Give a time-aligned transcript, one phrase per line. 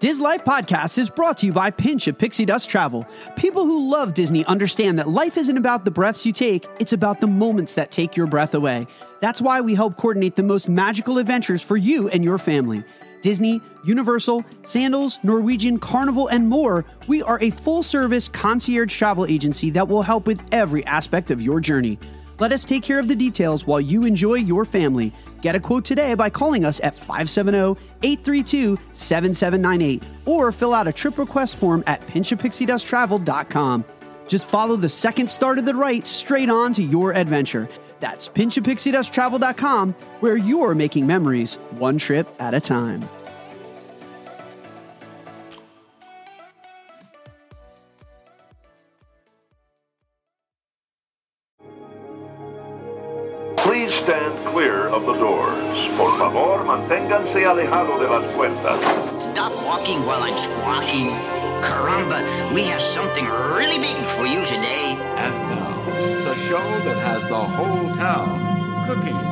[0.00, 3.06] Diz Life Podcast is brought to you by Pinch of Pixie Dust Travel.
[3.36, 7.20] People who love Disney understand that life isn't about the breaths you take, it's about
[7.20, 8.86] the moments that take your breath away.
[9.20, 12.82] That's why we help coordinate the most magical adventures for you and your family.
[13.20, 19.68] Disney, Universal, Sandals, Norwegian, Carnival, and more, we are a full service concierge travel agency
[19.68, 21.98] that will help with every aspect of your journey.
[22.38, 25.12] Let us take care of the details while you enjoy your family.
[25.40, 30.92] Get a quote today by calling us at 570 832 7798 or fill out a
[30.92, 33.84] trip request form at pinchofpixiedusttravel.com.
[34.28, 37.68] Just follow the second star to the right straight on to your adventure.
[37.98, 43.02] That's pinchofpixiedusttravel.com where you're making memories one trip at a time.
[55.20, 55.96] Doors.
[55.96, 58.80] Por favor, manténganse alejado de las puertas.
[59.22, 61.10] Stop walking while I'm squawking.
[61.62, 64.96] Caramba, we have something really big for you today.
[64.96, 65.84] And now,
[66.24, 69.30] the show that has the whole town cooking.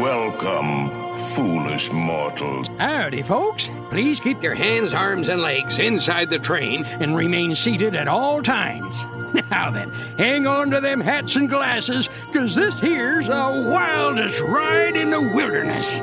[0.00, 2.68] Welcome, foolish mortals.
[2.78, 3.70] Howdy, folks.
[3.88, 8.42] Please keep your hands, arms, and legs inside the train and remain seated at all
[8.42, 8.96] times.
[9.50, 14.94] Now then, hang on to them hats and glasses, because this here's the wildest ride
[14.94, 15.98] in the wilderness.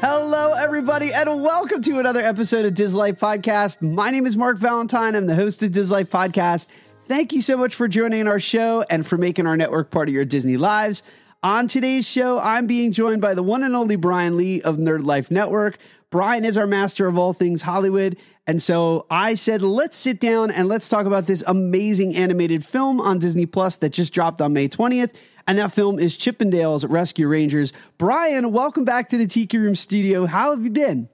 [0.00, 3.82] Hello, everybody, and welcome to another episode of Diz Life Podcast.
[3.82, 5.16] My name is Mark Valentine.
[5.16, 6.68] I'm the host of Diz Life Podcast.
[7.08, 10.14] Thank you so much for joining our show and for making our network part of
[10.14, 11.02] your Disney lives.
[11.42, 15.04] On today's show, I'm being joined by the one and only Brian Lee of Nerd
[15.04, 15.78] Life Network.
[16.10, 18.16] Brian is our master of all things Hollywood.
[18.46, 23.00] And so I said, let's sit down and let's talk about this amazing animated film
[23.00, 25.14] on Disney Plus that just dropped on May 20th.
[25.46, 27.72] And that film is Chip 'n Dale's Rescue Rangers.
[27.96, 30.26] Brian, welcome back to the Tiki Room studio.
[30.26, 31.08] How have you been?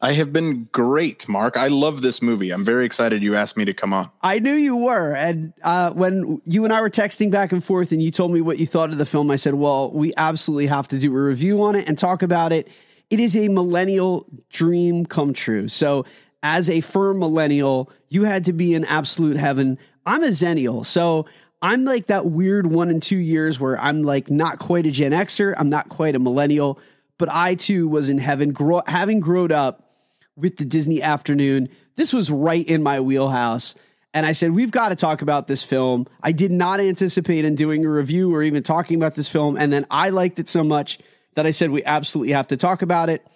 [0.00, 1.56] I have been great, Mark.
[1.56, 2.50] I love this movie.
[2.50, 4.10] I'm very excited you asked me to come on.
[4.20, 5.14] I knew you were.
[5.14, 8.40] And uh, when you and I were texting back and forth and you told me
[8.42, 11.20] what you thought of the film, I said, well, we absolutely have to do a
[11.20, 12.68] review on it and talk about it.
[13.08, 15.68] It is a millennial dream come true.
[15.68, 16.04] So,
[16.46, 19.78] as a firm millennial, you had to be in absolute heaven.
[20.06, 20.86] I'm a Xennial.
[20.86, 21.26] So,
[21.60, 25.10] I'm like that weird one and two years where I'm like not quite a Gen
[25.10, 26.78] Xer, I'm not quite a millennial,
[27.18, 29.90] but I too was in heaven, grow, having grown up
[30.36, 31.68] with the Disney afternoon.
[31.96, 33.74] This was right in my wheelhouse.
[34.14, 36.06] And I said, We've got to talk about this film.
[36.22, 39.56] I did not anticipate in doing a review or even talking about this film.
[39.56, 40.98] And then I liked it so much
[41.34, 43.26] that I said, We absolutely have to talk about it.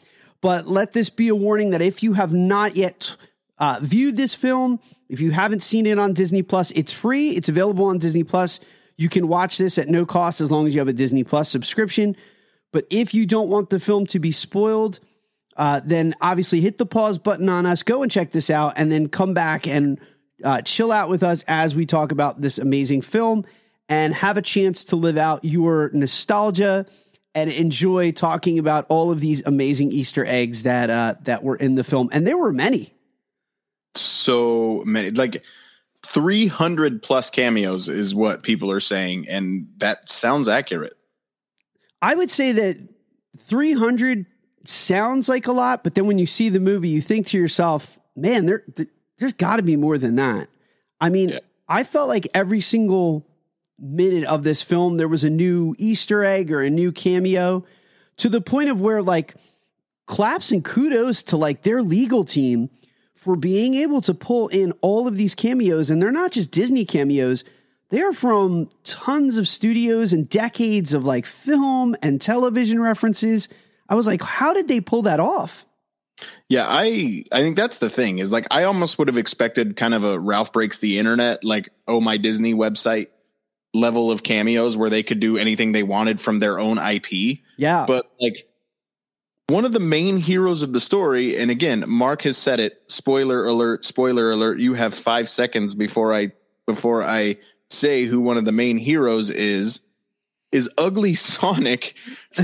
[0.40, 3.16] But let this be a warning that if you have not yet
[3.58, 7.30] uh, viewed this film, if you haven't seen it on Disney Plus, it's free.
[7.30, 8.60] It's available on Disney Plus.
[8.96, 11.48] You can watch this at no cost as long as you have a Disney Plus
[11.48, 12.16] subscription.
[12.72, 15.00] But if you don't want the film to be spoiled,
[15.56, 18.90] uh, then obviously hit the pause button on us, go and check this out, and
[18.90, 20.00] then come back and
[20.44, 23.44] uh, chill out with us as we talk about this amazing film
[23.88, 26.86] and have a chance to live out your nostalgia
[27.34, 31.74] and enjoy talking about all of these amazing Easter eggs that uh, that were in
[31.74, 32.92] the film, and there were many.
[33.94, 35.42] So many, like
[36.06, 40.96] 300 plus cameos is what people are saying, and that sounds accurate.
[42.02, 42.78] I would say that
[43.36, 44.26] 300
[44.64, 47.98] sounds like a lot, but then when you see the movie, you think to yourself,
[48.16, 48.64] man, there,
[49.18, 50.48] there's got to be more than that.
[51.00, 51.38] I mean, yeah.
[51.68, 53.26] I felt like every single
[53.80, 57.64] minute of this film, there was a new Easter egg or a new cameo
[58.18, 59.34] to the point of where, like,
[60.06, 62.68] claps and kudos to like their legal team
[63.14, 65.88] for being able to pull in all of these cameos.
[65.88, 67.44] And they're not just Disney cameos,
[67.90, 73.48] they're from tons of studios and decades of like film and television references.
[73.88, 75.66] I was like, how did they pull that off?
[76.48, 79.94] Yeah, I I think that's the thing is like I almost would have expected kind
[79.94, 83.06] of a Ralph breaks the internet like oh my Disney website
[83.72, 87.38] level of cameos where they could do anything they wanted from their own IP.
[87.56, 87.84] Yeah.
[87.86, 88.48] But like
[89.48, 93.44] one of the main heroes of the story and again Mark has said it spoiler
[93.44, 96.30] alert spoiler alert you have 5 seconds before I
[96.66, 97.36] before I
[97.68, 99.80] say who one of the main heroes is
[100.52, 101.94] is ugly Sonic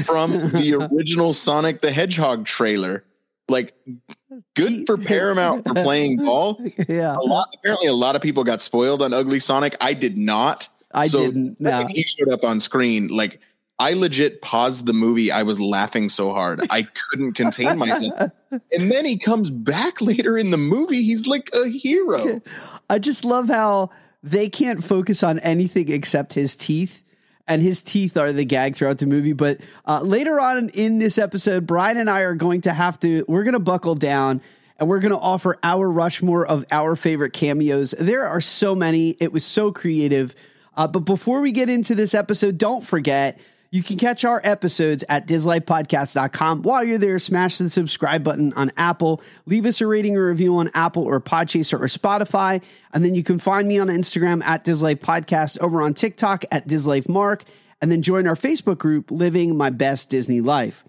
[0.05, 3.05] from the original Sonic the Hedgehog trailer
[3.49, 3.75] like
[4.55, 6.61] good for Paramount for playing ball.
[6.89, 7.17] Yeah.
[7.17, 9.77] A lot, apparently a lot of people got spoiled on Ugly Sonic.
[9.81, 10.69] I did not.
[10.97, 11.61] I so didn't.
[11.61, 11.87] No.
[11.89, 13.09] He showed up on screen.
[13.09, 13.41] Like
[13.79, 15.31] I legit paused the movie.
[15.31, 16.67] I was laughing so hard.
[16.71, 18.31] I couldn't contain myself.
[18.51, 21.03] and then he comes back later in the movie.
[21.03, 22.41] He's like a hero.
[22.91, 23.91] I just love how
[24.23, 27.05] they can't focus on anything except his teeth.
[27.47, 29.33] and his teeth are the gag throughout the movie.
[29.33, 33.25] But uh, later on in this episode, Brian and I are going to have to,
[33.29, 34.41] we're going to buckle down
[34.79, 37.95] and we're going to offer our Rushmore of our favorite cameos.
[37.99, 39.11] There are so many.
[39.21, 40.35] It was so creative.
[40.77, 43.39] Uh, but before we get into this episode, don't forget
[43.71, 46.63] you can catch our episodes at dislifepodcast.com.
[46.63, 49.21] While you're there, smash the subscribe button on Apple.
[49.45, 52.63] Leave us a rating or review on Apple or Podchaser or Spotify.
[52.93, 56.69] And then you can find me on Instagram at Dislife Podcast, over on TikTok at
[56.69, 57.45] Dislife Mark,
[57.83, 60.85] and then join our Facebook group, Living My Best Disney Life.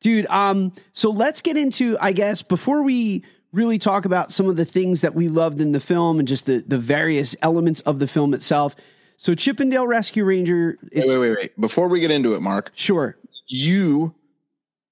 [0.00, 4.56] Dude, um, so let's get into, I guess, before we really talk about some of
[4.56, 7.98] the things that we loved in the film and just the, the various elements of
[7.98, 8.74] the film itself.
[9.22, 10.78] So Chip 'n Dale Rescue Ranger.
[10.94, 11.60] Wait, wait, wait, wait.
[11.60, 13.18] Before we get into it, Mark, Sure.
[13.48, 14.14] you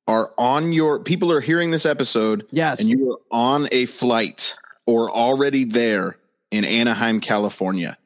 [0.06, 2.46] are on your people are hearing this episode.
[2.50, 2.78] Yes.
[2.80, 4.54] And you are on a flight
[4.84, 6.18] or already there
[6.50, 7.96] in Anaheim, California.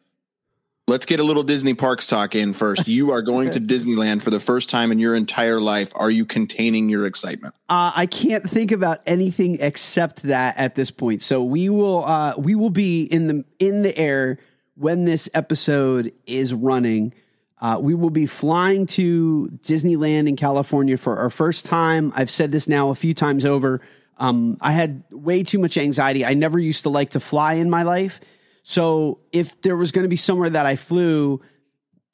[0.87, 2.87] Let's get a little Disney parks talk in first.
[2.87, 5.91] You are going to Disneyland for the first time in your entire life.
[5.97, 7.57] Are you containing your excitement?
[7.69, 11.21] Uh, I can't think about anything except that at this point.
[11.23, 14.39] So we will uh, we will be in the in the air
[14.77, 17.15] when this episode is running.
[17.61, 22.13] Uh, we will be flying to Disneyland in California for our first time.
[22.17, 23.81] I've said this now a few times over.
[24.19, 26.25] Um, I had way too much anxiety.
[26.25, 28.21] I never used to like to fly in my life.
[28.63, 31.41] So if there was going to be somewhere that I flew,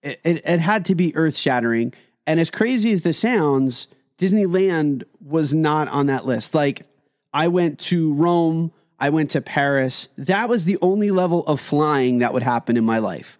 [0.02, 1.93] it, it, it had to be earth shattering.
[2.26, 3.88] And as crazy as this sounds,
[4.19, 6.54] Disneyland was not on that list.
[6.54, 6.87] Like
[7.32, 10.08] I went to Rome, I went to Paris.
[10.18, 13.38] That was the only level of flying that would happen in my life.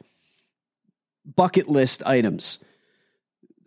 [1.37, 2.58] Bucket list items.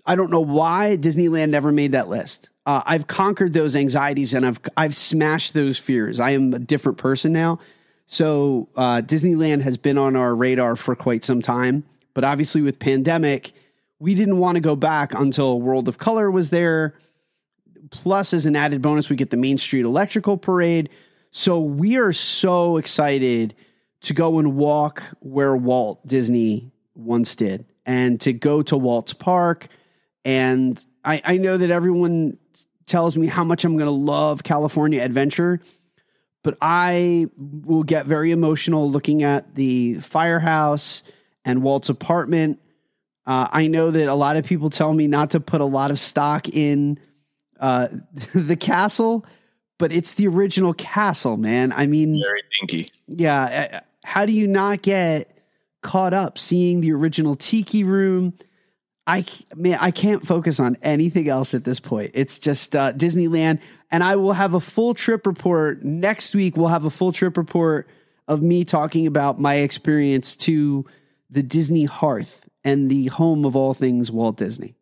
[0.05, 2.49] I don't know why Disneyland never made that list.
[2.65, 6.19] Uh, I've conquered those anxieties and I've I've smashed those fears.
[6.19, 7.59] I am a different person now.
[8.07, 11.83] So uh, Disneyland has been on our radar for quite some time,
[12.13, 13.53] but obviously with pandemic,
[13.99, 16.95] we didn't want to go back until World of Color was there.
[17.89, 20.89] Plus, as an added bonus, we get the Main Street Electrical Parade.
[21.31, 23.55] So we are so excited
[24.01, 29.67] to go and walk where Walt Disney once did and to go to Walt's Park.
[30.25, 32.37] And I, I know that everyone
[32.85, 35.61] tells me how much I'm going to love California Adventure,
[36.43, 41.03] but I will get very emotional looking at the firehouse
[41.45, 42.59] and Walt's apartment.
[43.25, 45.91] Uh, I know that a lot of people tell me not to put a lot
[45.91, 46.99] of stock in
[47.59, 47.87] uh,
[48.33, 49.25] the castle,
[49.81, 51.73] but it's the original castle, man.
[51.73, 52.89] I mean, Very dinky.
[53.07, 53.69] yeah.
[53.73, 55.35] uh, How do you not get
[55.81, 58.33] caught up seeing the original tiki room?
[59.07, 59.25] I
[59.55, 62.11] man, I can't focus on anything else at this point.
[62.13, 66.55] It's just uh, Disneyland, and I will have a full trip report next week.
[66.55, 67.89] We'll have a full trip report
[68.27, 70.85] of me talking about my experience to
[71.31, 74.75] the Disney hearth and the home of all things Walt Disney.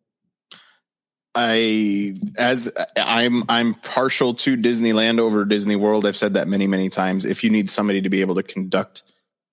[1.34, 6.06] I as I'm I'm partial to Disneyland over Disney World.
[6.06, 7.24] I've said that many many times.
[7.24, 9.04] If you need somebody to be able to conduct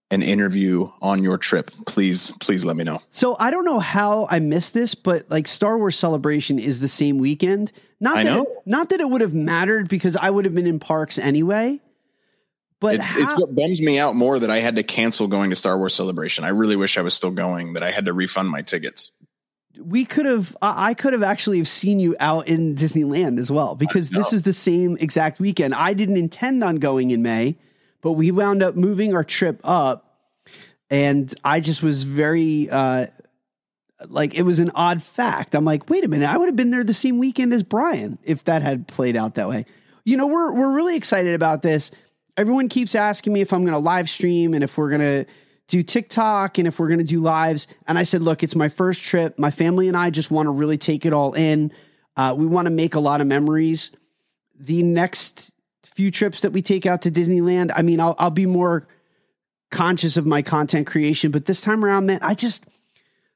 [0.09, 3.01] an interview on your trip, please please let me know.
[3.11, 6.87] So I don't know how I missed this, but like Star Wars Celebration is the
[6.87, 7.71] same weekend.
[7.99, 8.43] Not I that know.
[8.43, 11.79] It, not that it would have mattered because I would have been in parks anyway.
[12.79, 15.49] But It, how, it's what bums me out more that I had to cancel going
[15.49, 16.43] to Star Wars Celebration.
[16.43, 17.73] I really wish I was still going.
[17.73, 19.11] That I had to refund my tickets.
[19.79, 23.75] We could have I could have actually have seen you out in Disneyland as well
[23.75, 25.73] because this is the same exact weekend.
[25.73, 27.57] I didn't intend on going in May,
[28.01, 30.19] but we wound up moving our trip up
[30.89, 33.07] and I just was very uh
[34.07, 35.55] like it was an odd fact.
[35.55, 38.17] I'm like, wait a minute, I would have been there the same weekend as Brian
[38.23, 39.65] if that had played out that way.
[40.05, 41.91] You know, we're we're really excited about this.
[42.35, 45.25] Everyone keeps asking me if I'm going to live stream and if we're going to
[45.67, 47.67] do TikTok and if we're going to do lives.
[47.87, 49.37] And I said, look, it's my first trip.
[49.37, 51.71] My family and I just want to really take it all in.
[52.15, 53.91] Uh, we want to make a lot of memories.
[54.59, 55.51] The next
[55.83, 58.87] few trips that we take out to Disneyland, I mean, I'll, I'll be more
[59.69, 62.65] conscious of my content creation, but this time around, man, I just,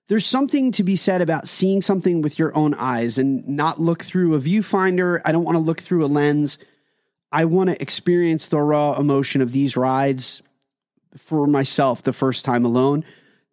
[0.07, 4.03] there's something to be said about seeing something with your own eyes and not look
[4.03, 5.21] through a viewfinder.
[5.25, 6.57] I don't want to look through a lens.
[7.31, 10.41] I want to experience the raw emotion of these rides
[11.17, 13.03] for myself the first time alone.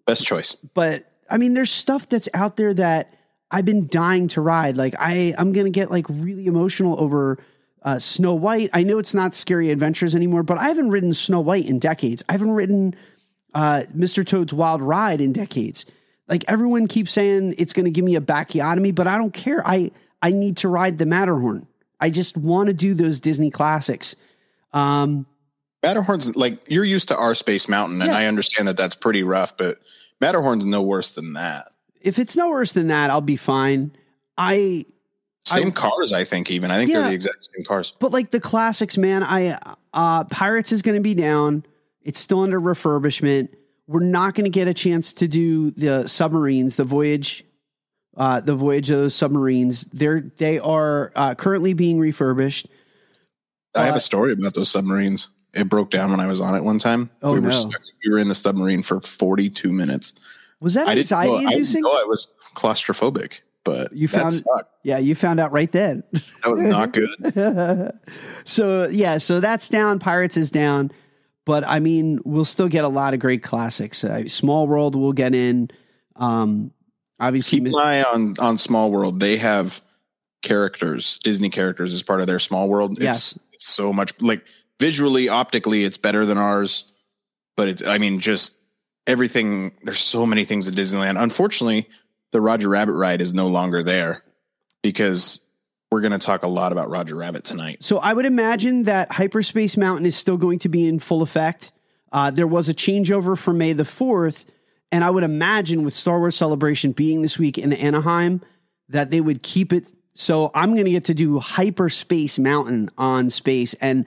[0.07, 0.55] Best choice.
[0.75, 3.15] But I mean, there's stuff that's out there that
[3.51, 4.77] I've been dying to ride.
[4.77, 7.39] Like I, I'm gonna get like really emotional over
[7.83, 8.71] uh, Snow White.
[8.73, 12.25] I know it's not Scary Adventures anymore, but I haven't ridden Snow White in decades.
[12.29, 12.95] I haven't ridden
[13.55, 14.27] uh, Mr.
[14.27, 15.87] Toad's Wild Ride in decades.
[16.29, 19.67] Like everyone keeps saying it's going to give me a bacchiotomy, but I don't care.
[19.67, 21.67] I I need to ride the Matterhorn.
[22.01, 24.15] I just want to do those Disney classics.
[24.73, 25.27] Um,
[25.83, 28.17] Matterhorn's like you're used to our Space Mountain, and Yeah.
[28.19, 29.79] I understand that that's pretty rough, but
[30.21, 31.69] Matterhorn's no worse than that.
[32.01, 33.91] if it's no worse than that, I'll be fine.
[34.37, 34.87] I
[35.45, 36.49] Same I- cars, I think.
[36.51, 37.01] Even I think Yeah.
[37.01, 37.93] they're the exact same cars.
[37.99, 39.59] But like the classics, man, I
[39.93, 41.65] uh Pirates is going to be down.
[42.03, 43.49] It's still under refurbishment.
[43.89, 47.45] We're not going to get a chance to do the submarines, the voyage,
[48.17, 49.85] uh, the voyage of those submarines.
[49.93, 52.69] They're they are uh, currently being refurbished.
[53.75, 55.29] I have Uh, a story about those submarines.
[55.55, 57.11] It broke down when I was on it one time.
[57.23, 57.57] Oh, we were no.
[57.57, 60.15] stuck, we were in the submarine for 42 minutes.
[60.61, 61.83] Was that I didn't anxiety know, I didn't inducing?
[61.83, 64.43] know I was claustrophobic, but You found-.
[64.83, 66.03] Yeah, you found out right then.
[66.45, 67.93] That was not good.
[68.45, 69.99] so yeah, so that's down.
[69.99, 70.91] Pirates is down,
[71.45, 74.05] but I mean, we'll still get a lot of great classics.
[74.05, 75.71] Uh, Small World will get in.
[76.17, 76.73] Um,
[77.21, 79.21] obviously, Keep Mis- an eye on on Small World.
[79.21, 79.81] They have
[80.43, 83.01] characters, Disney characters, as part of their Small World.
[83.01, 83.33] Yes.
[83.33, 84.45] It's, it's so much like
[84.81, 86.93] visually, optically, it's better than ours.
[87.57, 88.57] But it's, I mean, just
[89.07, 89.73] everything.
[89.83, 91.21] There's so many things at Disneyland.
[91.21, 91.89] Unfortunately,
[92.31, 94.23] the Roger Rabbit ride is no longer there
[94.83, 95.41] because
[95.91, 97.83] we're going to talk a lot about Roger Rabbit tonight.
[97.83, 101.73] So I would imagine that Hyperspace Mountain is still going to be in full effect.
[102.13, 104.45] Uh, there was a changeover for May the 4th,
[104.93, 108.43] and I would imagine with Star Wars Celebration being this week in Anaheim,
[108.89, 109.93] that they would keep it.
[110.15, 114.07] So I'm going to get to do Hyperspace Mountain on space, and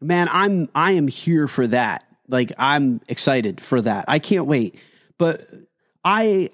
[0.00, 2.04] man, I'm I am here for that.
[2.28, 4.06] Like I'm excited for that.
[4.08, 4.78] I can't wait.
[5.18, 5.48] But
[6.04, 6.50] I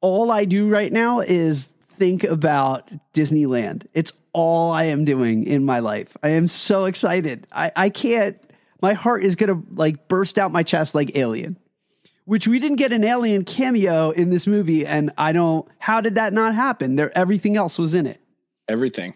[0.00, 3.86] all I do right now is think about Disneyland.
[3.92, 6.16] It's all I am doing in my life.
[6.22, 7.46] I am so excited.
[7.52, 8.38] I, I can't,
[8.80, 11.58] my heart is to like burst out my chest like Alien,
[12.24, 14.86] which we didn't get an Alien cameo in this movie.
[14.86, 16.94] And I don't, how did that not happen?
[16.94, 18.20] There, everything else was in it.
[18.68, 19.14] Everything.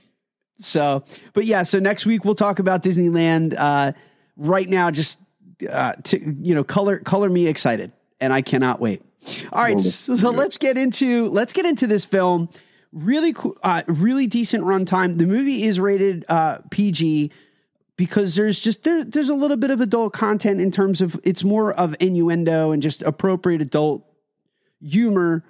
[0.58, 3.54] So, but yeah, so next week we'll talk about Disneyland.
[3.56, 3.92] Uh,
[4.36, 5.18] right now, just
[5.68, 9.02] uh, to, you know, color color me excited, and I cannot wait.
[9.52, 12.48] All right, so, so let's get into let's get into this film.
[12.92, 15.18] Really, cool, uh, really decent runtime.
[15.18, 17.30] The movie is rated uh, PG
[17.96, 21.44] because there's just there there's a little bit of adult content in terms of it's
[21.44, 24.04] more of innuendo and just appropriate adult
[24.80, 25.44] humor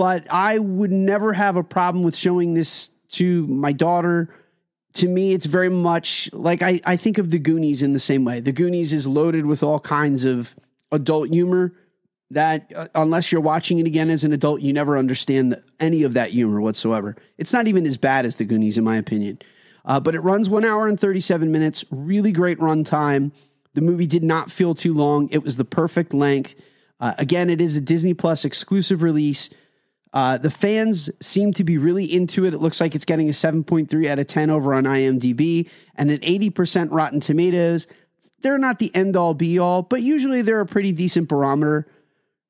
[0.00, 4.34] but I would never have a problem with showing this to my daughter.
[4.94, 8.24] To me, it's very much like I, I think of the Goonies in the same
[8.24, 8.40] way.
[8.40, 10.56] The Goonies is loaded with all kinds of
[10.90, 11.72] adult humor
[12.30, 16.14] that, uh, unless you're watching it again as an adult, you never understand any of
[16.14, 17.16] that humor whatsoever.
[17.38, 19.40] It's not even as bad as the Goonies, in my opinion.
[19.84, 21.84] Uh, but it runs one hour and 37 minutes.
[21.90, 23.32] Really great run time.
[23.74, 25.28] The movie did not feel too long.
[25.30, 26.54] It was the perfect length.
[27.00, 29.50] Uh, again, it is a Disney Plus exclusive release.
[30.12, 32.52] Uh, the fans seem to be really into it.
[32.52, 36.18] It looks like it's getting a 7.3 out of 10 over on IMDb and an
[36.18, 37.86] 80% Rotten Tomatoes.
[38.42, 41.86] They're not the end all be all, but usually they're a pretty decent barometer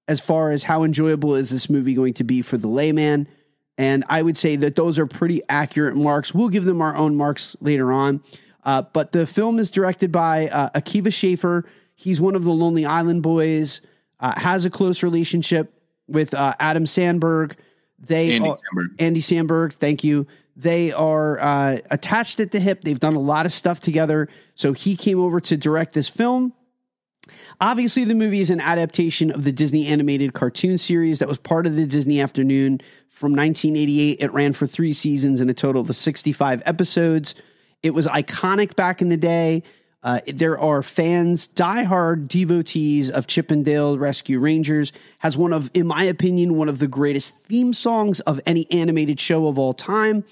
[0.08, 3.28] as far as how enjoyable is this movie going to be for the layman.
[3.76, 6.34] And I would say that those are pretty accurate marks.
[6.34, 8.22] We'll give them our own marks later on.
[8.64, 11.64] Uh, but the film is directed by uh, Akiva Schaffer.
[11.94, 13.80] He's one of the Lonely Island boys,
[14.18, 15.79] uh, has a close relationship
[16.10, 17.54] with uh, Adam Samberg.
[17.98, 18.86] They Andy are- Samberg.
[18.98, 20.26] Andy Samberg, thank you.
[20.56, 22.82] They are uh, attached at the hip.
[22.82, 24.28] They've done a lot of stuff together.
[24.54, 26.52] So he came over to direct this film.
[27.60, 31.66] Obviously, the movie is an adaptation of the Disney animated cartoon series that was part
[31.66, 34.18] of the Disney Afternoon from 1988.
[34.20, 37.34] It ran for three seasons and a total of 65 episodes.
[37.82, 39.62] It was iconic back in the day.
[40.02, 44.92] Uh, there are fans, diehard devotees of Chip 'n Dale Rescue Rangers.
[45.18, 49.20] Has one of, in my opinion, one of the greatest theme songs of any animated
[49.20, 50.24] show of all time.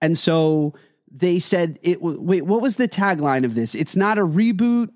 [0.00, 0.74] And so
[1.10, 3.74] they said, "It wait, what was the tagline of this?
[3.74, 4.90] It's not a reboot,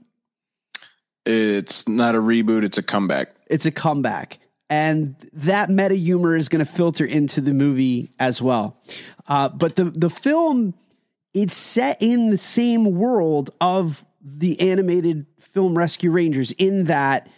[1.24, 3.34] It's not a reboot, it's a comeback.
[3.48, 4.38] it's a comeback.
[4.68, 8.76] And that meta humor is going to filter into the movie as well.
[9.28, 10.74] Uh, but the the film
[11.36, 17.28] it's set in the same world of the animated film Rescue Rangers in that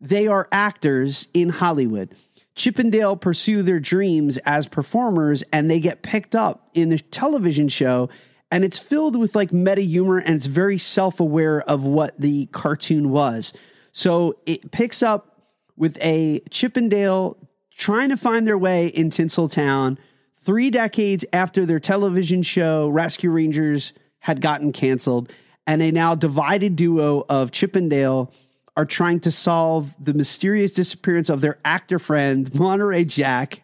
[0.00, 2.12] they are actors in Hollywood.
[2.56, 6.98] Chip 'n Dale pursue their dreams as performers and they get picked up in the
[6.98, 8.08] television show
[8.50, 13.10] and it's filled with like meta humor and it's very self-aware of what the cartoon
[13.10, 13.52] was.
[13.92, 15.40] So it picks up
[15.76, 17.36] with a Chip 'n Dale
[17.76, 19.98] trying to find their way in Tinseltown
[20.42, 25.32] three decades after their television show Rescue Rangers had gotten canceled,
[25.66, 28.32] and a now divided duo of Chip 'n Dale
[28.76, 33.62] are trying to solve the mysterious disappearance of their actor friend Monterey Jack,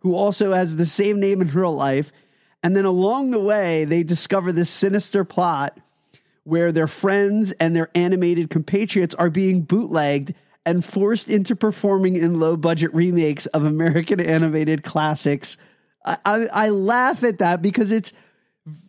[0.00, 2.12] who also has the same name in real life.
[2.62, 5.78] And then along the way, they discover this sinister plot
[6.44, 12.38] where their friends and their animated compatriots are being bootlegged and forced into performing in
[12.38, 15.56] low budget remakes of American animated classics.
[16.04, 18.12] I, I, laugh at that because it's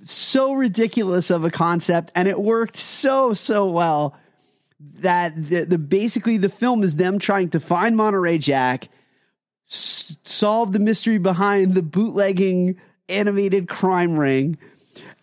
[0.01, 4.15] so ridiculous of a concept and it worked so, so well
[4.79, 8.89] that the, the basically the film is them trying to find Monterey Jack,
[9.67, 12.79] s- solve the mystery behind the bootlegging
[13.09, 14.57] animated crime ring,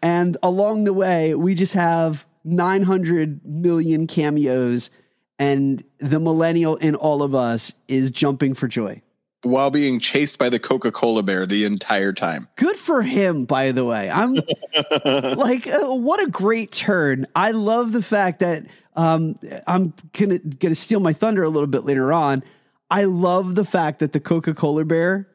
[0.02, 4.90] and along the way we just have 900 million cameos,
[5.38, 9.02] and the millennial in all of us is jumping for joy.
[9.42, 12.48] While being chased by the Coca Cola bear the entire time.
[12.56, 14.10] Good for him, by the way.
[14.10, 14.34] I'm
[15.04, 17.26] like, uh, what a great turn.
[17.34, 18.66] I love the fact that
[18.96, 22.42] um, I'm gonna gonna steal my thunder a little bit later on.
[22.90, 25.26] I love the fact that the Coca Cola bear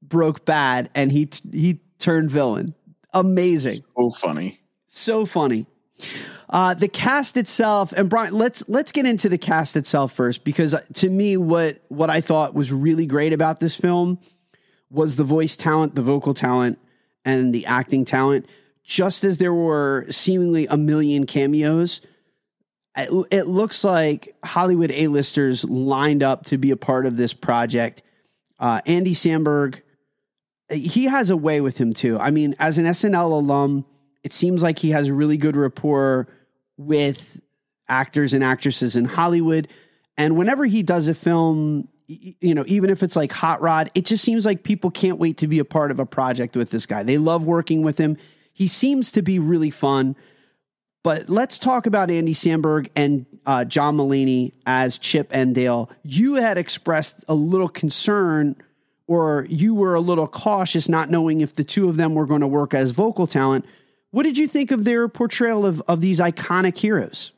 [0.00, 2.74] broke bad and he t- he turned villain.
[3.12, 4.60] Amazing, So funny.
[4.86, 5.66] so funny.
[6.48, 10.74] Uh, the cast itself, and Brian, let's let's get into the cast itself first because
[10.74, 14.18] uh, to me, what what I thought was really great about this film
[14.90, 16.78] was the voice talent, the vocal talent,
[17.24, 18.46] and the acting talent.
[18.84, 22.00] Just as there were seemingly a million cameos,
[22.96, 28.02] it, it looks like Hollywood A-listers lined up to be a part of this project.
[28.58, 29.80] Uh, Andy Samberg,
[30.70, 32.18] he has a way with him too.
[32.18, 33.86] I mean, as an SNL alum,
[34.22, 36.28] it seems like he has a really good rapport
[36.76, 37.40] with
[37.88, 39.68] actors and actresses in Hollywood.
[40.16, 44.04] And whenever he does a film, you know, even if it's like Hot Rod, it
[44.04, 46.86] just seems like people can't wait to be a part of a project with this
[46.86, 47.02] guy.
[47.02, 48.16] They love working with him.
[48.52, 50.16] He seems to be really fun.
[51.02, 55.90] But let's talk about Andy Samberg and uh, John Mulaney as Chip and Dale.
[56.04, 58.56] You had expressed a little concern,
[59.08, 62.42] or you were a little cautious, not knowing if the two of them were going
[62.42, 63.64] to work as vocal talent.
[64.12, 67.32] What did you think of their portrayal of, of these iconic heroes?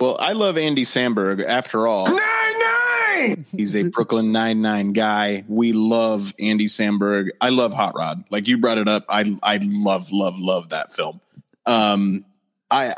[0.00, 1.42] Well, I love Andy Samberg.
[1.42, 3.46] After all, nine nine.
[3.56, 5.44] He's a Brooklyn Nine Nine guy.
[5.48, 7.30] We love Andy Samberg.
[7.40, 8.24] I love Hot Rod.
[8.30, 9.06] Like you brought it up.
[9.08, 11.20] I I love love love that film.
[11.64, 12.24] Um,
[12.70, 12.94] I.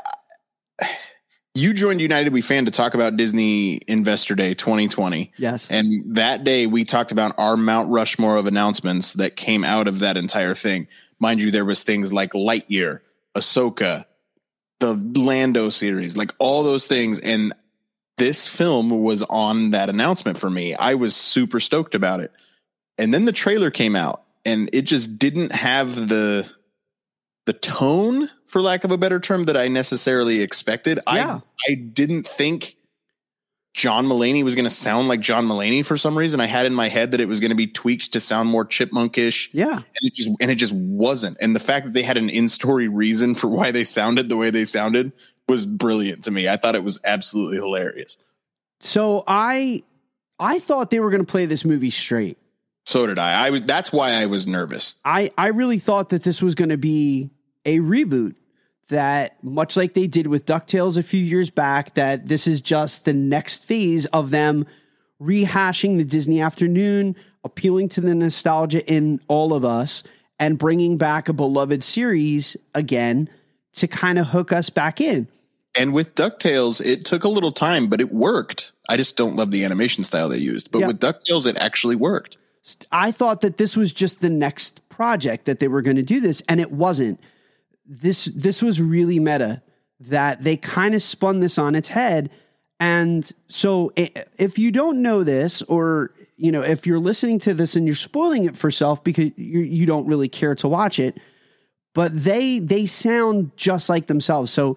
[1.54, 5.32] You joined United We Fan to talk about Disney Investor Day 2020.
[5.38, 5.68] Yes.
[5.68, 9.98] And that day we talked about our Mount Rushmore of announcements that came out of
[9.98, 10.86] that entire thing.
[11.20, 13.00] Mind you, there was things like Lightyear,
[13.36, 14.04] Ahsoka,
[14.80, 17.18] the Lando series, like all those things.
[17.20, 17.52] And
[18.16, 20.74] this film was on that announcement for me.
[20.74, 22.32] I was super stoked about it.
[22.96, 26.48] And then the trailer came out and it just didn't have the
[27.46, 30.98] the tone, for lack of a better term, that I necessarily expected.
[31.06, 31.40] Yeah.
[31.68, 32.76] I I didn't think
[33.78, 36.40] John Mulaney was going to sound like John Mulaney for some reason.
[36.40, 38.64] I had in my head that it was going to be tweaked to sound more
[38.64, 39.50] chipmunkish.
[39.52, 39.76] Yeah.
[39.76, 41.38] And it just and it just wasn't.
[41.40, 44.50] And the fact that they had an in-story reason for why they sounded the way
[44.50, 45.12] they sounded
[45.48, 46.48] was brilliant to me.
[46.48, 48.18] I thought it was absolutely hilarious.
[48.80, 49.84] So I
[50.40, 52.36] I thought they were going to play this movie straight.
[52.84, 53.46] So did I.
[53.46, 54.96] I was that's why I was nervous.
[55.04, 57.30] I I really thought that this was going to be
[57.64, 58.34] a reboot
[58.88, 63.04] that much like they did with DuckTales a few years back that this is just
[63.04, 64.66] the next phase of them
[65.20, 70.02] rehashing the Disney afternoon, appealing to the nostalgia in all of us
[70.38, 73.28] and bringing back a beloved series again
[73.74, 75.28] to kind of hook us back in.
[75.76, 78.72] And with DuckTales, it took a little time, but it worked.
[78.88, 80.70] I just don't love the animation style they used.
[80.72, 80.86] But Yeah.
[80.88, 82.36] with DuckTales, it actually worked.
[82.90, 86.20] I thought that this was just the next project that they were going to do
[86.20, 87.20] this, and it wasn't.
[87.88, 89.62] This this was really meta
[90.00, 92.30] that they kind of spun this on its head.
[92.78, 97.74] And so, if you don't know this, or you know, if you're listening to this
[97.74, 101.18] and you're spoiling it for self because you you don't really care to watch it,
[101.94, 104.52] but they they sound just like themselves.
[104.52, 104.76] So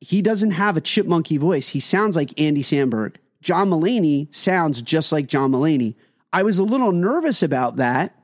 [0.00, 1.70] he doesn't have a chipmunky voice.
[1.70, 3.16] He sounds like Andy Samberg.
[3.40, 5.94] John Mulaney sounds just like John Mulaney.
[6.32, 8.14] I was a little nervous about that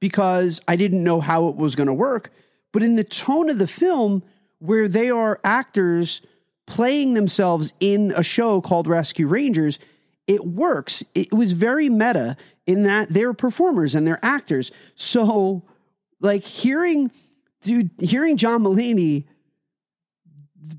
[0.00, 2.30] because I didn't know how it was going to work.
[2.72, 4.22] But in the tone of the film,
[4.58, 6.20] where they are actors
[6.66, 9.78] playing themselves in a show called Rescue Rangers,
[10.26, 11.02] it works.
[11.14, 14.70] It was very meta in that they're performers and they're actors.
[14.94, 15.62] So,
[16.20, 17.10] like hearing,
[17.62, 19.24] dude, hearing John Mulaney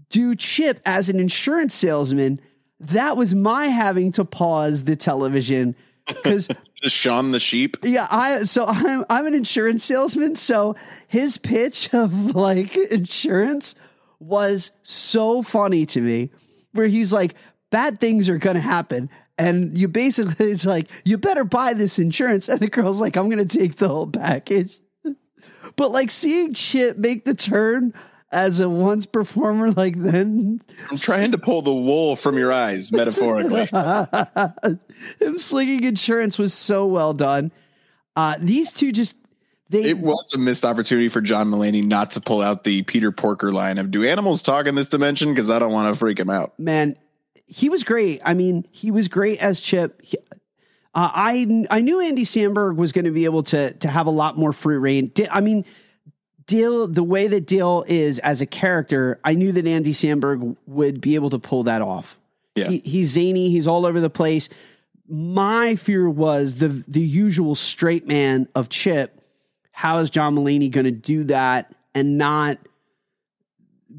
[0.09, 2.39] do Chip as an insurance salesman,
[2.79, 5.75] that was my having to pause the television
[6.09, 6.49] because
[6.83, 7.77] Shaun the sheep.
[7.83, 10.75] yeah, I so I'm I'm an insurance salesman, so
[11.07, 13.75] his pitch of like insurance
[14.19, 16.29] was so funny to me
[16.73, 17.35] where he's like
[17.69, 21.97] bad things are going to happen and you basically it's like you better buy this
[21.97, 24.79] insurance and the girl's like I'm going to take the whole package.
[25.75, 27.93] But like seeing Chip make the turn
[28.31, 32.91] as a once performer like then I'm trying to pull the wool from your eyes,
[32.91, 33.65] metaphorically.
[35.19, 37.51] him slinging insurance was so well done.
[38.15, 39.15] Uh, these two just
[39.69, 43.11] they It was a missed opportunity for John Mulaney not to pull out the Peter
[43.11, 46.19] Porker line of "Do animals talk in this dimension?" Because I don't want to freak
[46.19, 46.57] him out.
[46.59, 46.95] man,
[47.45, 48.21] he was great.
[48.25, 50.01] I mean, he was great as Chip.
[50.03, 50.17] He-
[50.95, 54.11] uh, I I knew Andy Samberg was going to be able to to have a
[54.11, 55.11] lot more free reign.
[55.13, 55.63] Di- I mean,
[56.49, 60.99] Dill, the way that Dill is as a character, I knew that Andy Samberg would
[60.99, 62.19] be able to pull that off.
[62.55, 62.69] Yeah.
[62.69, 63.51] He, he's zany.
[63.51, 64.49] He's all over the place.
[65.07, 69.21] My fear was the the usual straight man of Chip.
[69.71, 72.57] How is John Mulaney going to do that and not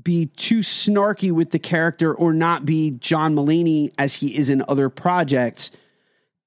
[0.03, 4.65] be too snarky with the character or not be John Mulaney as he is in
[4.67, 5.71] other projects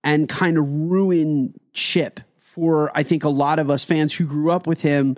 [0.04, 4.52] and kind of ruin Chip for I think a lot of us fans who grew
[4.52, 5.16] up with him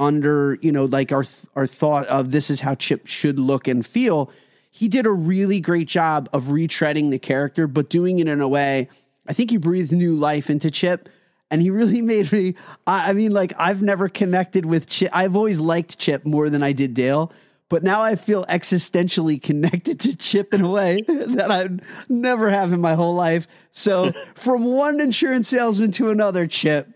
[0.00, 3.86] under, you know, like our our thought of this is how Chip should look and
[3.86, 4.32] feel.
[4.72, 8.48] He did a really great job of retreading the character but doing it in a
[8.48, 8.88] way
[9.26, 11.08] I think he breathed new life into Chip
[11.50, 12.54] and he really made me
[12.86, 15.10] I, I mean like I've never connected with Chip.
[15.12, 17.32] I've always liked Chip more than I did Dale,
[17.68, 21.68] but now I feel existentially connected to Chip in a way that I
[22.08, 23.46] never have in my whole life.
[23.70, 26.88] So from one insurance salesman to another, Chip,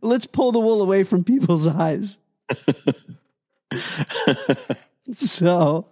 [0.00, 2.18] let's pull the wool away from people's eyes.
[5.12, 5.86] so,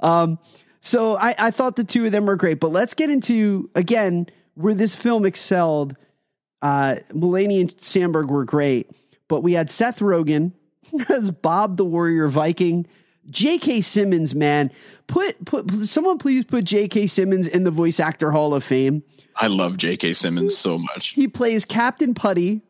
[0.00, 0.38] um,
[0.80, 4.26] so I, I thought the two of them were great, but let's get into again
[4.54, 5.96] where this film excelled.
[6.62, 8.90] Uh, Mulaney and Samberg were great,
[9.28, 10.52] but we had Seth Rogen
[11.08, 12.86] as Bob the Warrior Viking.
[13.28, 13.82] J.K.
[13.82, 14.70] Simmons, man,
[15.06, 17.06] put put someone please put J.K.
[17.06, 19.02] Simmons in the Voice Actor Hall of Fame.
[19.36, 20.14] I love J.K.
[20.14, 21.10] Simmons so much.
[21.10, 22.62] He plays Captain Putty.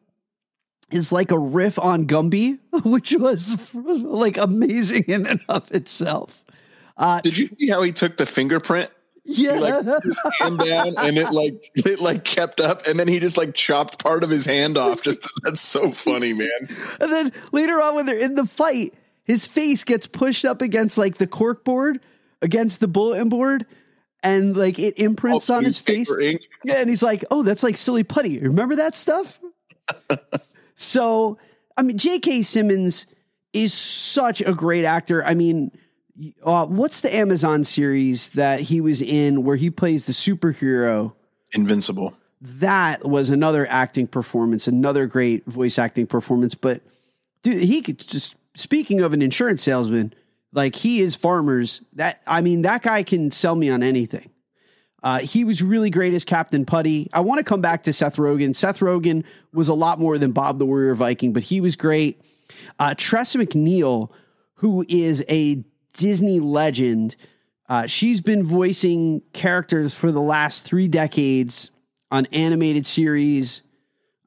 [0.91, 6.45] Is like a riff on Gumby, which was like amazing in and of itself.
[6.97, 8.91] Uh, Did you see how he took the fingerprint?
[9.25, 13.07] Yeah, He like his hand down and it like it like kept up and then
[13.07, 15.03] he just like chopped part of his hand off.
[15.03, 16.49] Just that's so funny, man.
[17.01, 20.99] And then later on, when they're in the fight, his face gets pushed up against
[20.99, 22.01] like the cork board,
[22.43, 23.65] against the bulletin board,
[24.25, 26.11] and like it imprints Oh, on his face.
[26.21, 26.41] ink.
[26.65, 28.39] Yeah, and he's like, "Oh, that's like silly putty.
[28.41, 29.39] Remember that stuff?"
[30.81, 31.39] so,
[31.77, 32.43] I mean, J.K.
[32.43, 33.07] Simmons
[33.53, 35.25] is such a great actor.
[35.25, 35.73] I mean,
[36.43, 41.13] uh, what's the Amazon series that he was in where he plays the superhero?
[41.53, 42.15] Invincible.
[42.41, 46.55] that was another acting performance, another great voice acting performance.
[46.55, 46.81] But
[47.43, 50.15] dude, he could just speaking of an insurance salesman,
[50.53, 51.83] like he is farmers.
[51.95, 54.31] That I mean, that guy can sell me on anything.
[55.03, 57.09] Uh, he was really great as Captain Putty.
[57.13, 58.55] I want to come back to Seth Rogen.
[58.55, 62.21] Seth Rogen was a lot more than Bob the Warrior Viking, but he was great.
[62.79, 64.11] Uh, Tressa MacNeille,
[64.55, 67.17] who is a Disney legend,
[67.69, 71.71] uh, she's been voicing characters for the last three decades
[72.11, 73.63] on animated series.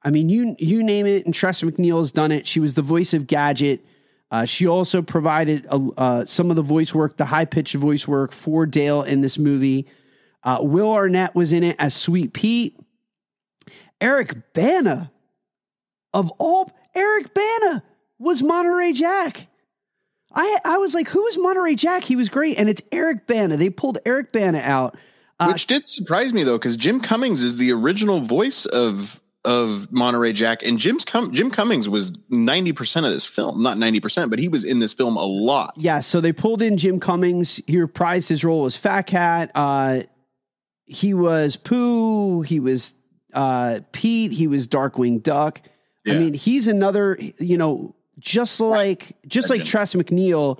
[0.01, 2.47] I mean, you you name it, and Tressa MacNeille has done it.
[2.47, 3.85] She was the voice of Gadget.
[4.31, 8.07] Uh, she also provided uh, uh, some of the voice work, the high pitched voice
[8.07, 9.85] work for Dale in this movie.
[10.43, 12.77] Uh, Will Arnett was in it as Sweet Pete.
[14.01, 15.11] Eric Bana,
[16.13, 17.83] of all, Eric Bana
[18.19, 19.47] was Monterey Jack.
[20.33, 22.03] I I was like, who is Monterey Jack?
[22.03, 23.55] He was great, and it's Eric Bana.
[23.55, 24.97] They pulled Eric Bana out.
[25.45, 30.31] Which did surprise me though, because Jim Cummings is the original voice of of Monterey
[30.31, 33.61] Jack, and Jim's Com- Jim Cummings was ninety percent of this film.
[33.61, 35.73] Not ninety percent, but he was in this film a lot.
[35.77, 37.61] Yeah, so they pulled in Jim Cummings.
[37.67, 39.51] He reprised his role as Fat Cat.
[39.53, 40.03] Uh,
[40.85, 42.41] he was Pooh.
[42.41, 42.93] He was
[43.33, 44.31] uh, Pete.
[44.31, 45.61] He was Darkwing Duck.
[46.07, 47.17] I mean, he's another.
[47.39, 50.59] You know, just like just like Tress MacNeille,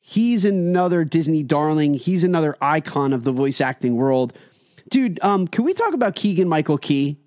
[0.00, 1.94] he's another Disney darling.
[1.94, 4.32] He's another icon of the voice acting world.
[4.88, 7.18] Dude, um, can we talk about Keegan Michael Key?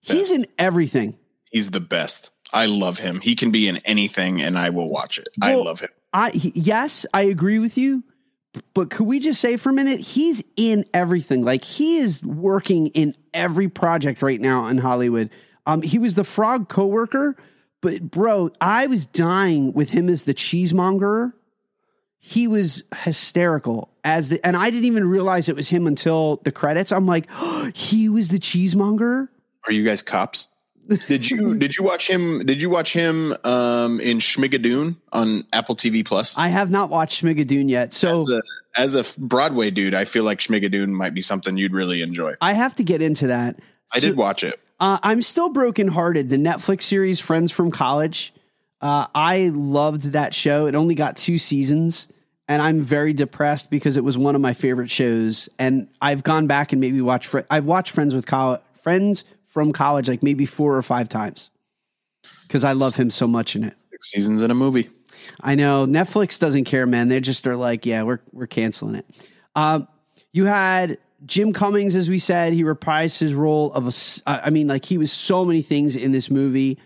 [0.00, 1.16] He's in everything.
[1.50, 2.30] He's the best.
[2.52, 3.20] I love him.
[3.20, 5.28] He can be in anything, and I will watch it.
[5.42, 5.90] I love him.
[6.12, 8.04] I he- yes, I agree with you.
[8.72, 11.44] But could we just say for a minute, he's in everything.
[11.44, 15.30] Like he is working in every project right now in Hollywood.
[15.66, 17.36] Um, he was the frog coworker,
[17.80, 21.32] but bro, I was dying with him as the cheesemonger.
[22.18, 26.52] He was hysterical as the, and I didn't even realize it was him until the
[26.52, 26.92] credits.
[26.92, 27.28] I'm like,
[27.74, 29.28] he was the cheesemonger.
[29.66, 30.48] Are you guys cops?
[31.08, 32.44] Did you did you watch him?
[32.44, 36.36] Did you watch him um, in Schmigadoon on Apple TV Plus?
[36.36, 38.42] I have not watched Schmigadoon yet, so As a,
[38.76, 42.34] as a Broadway dude, I feel like Schmigadoon might be something you'd really enjoy.
[42.40, 43.56] I have to get into that.
[43.92, 44.60] I So- did watch it.
[44.80, 46.28] Uh, I'm still brokenhearted.
[46.30, 48.34] The Netflix series Friends from College.
[48.80, 50.66] Uh, I loved that show.
[50.66, 52.08] It only got two seasons,
[52.48, 55.48] and I'm very depressed because it was one of my favorite shows.
[55.60, 57.32] And I've gone back and maybe watched.
[57.50, 61.52] I've watched Friends with college, Friends from college, like maybe four or five times
[62.42, 63.74] because I love him so much in it.
[63.90, 64.90] Six seasons in a movie.
[65.40, 67.08] I know Netflix doesn't care, man.
[67.08, 69.06] They just are like, yeah, we're we're canceling it.
[69.54, 69.86] Um,
[70.32, 73.92] you had Jim Cummings, as we said, he reprised his role of a.
[74.26, 76.80] I mean, like he was so many things in this movie.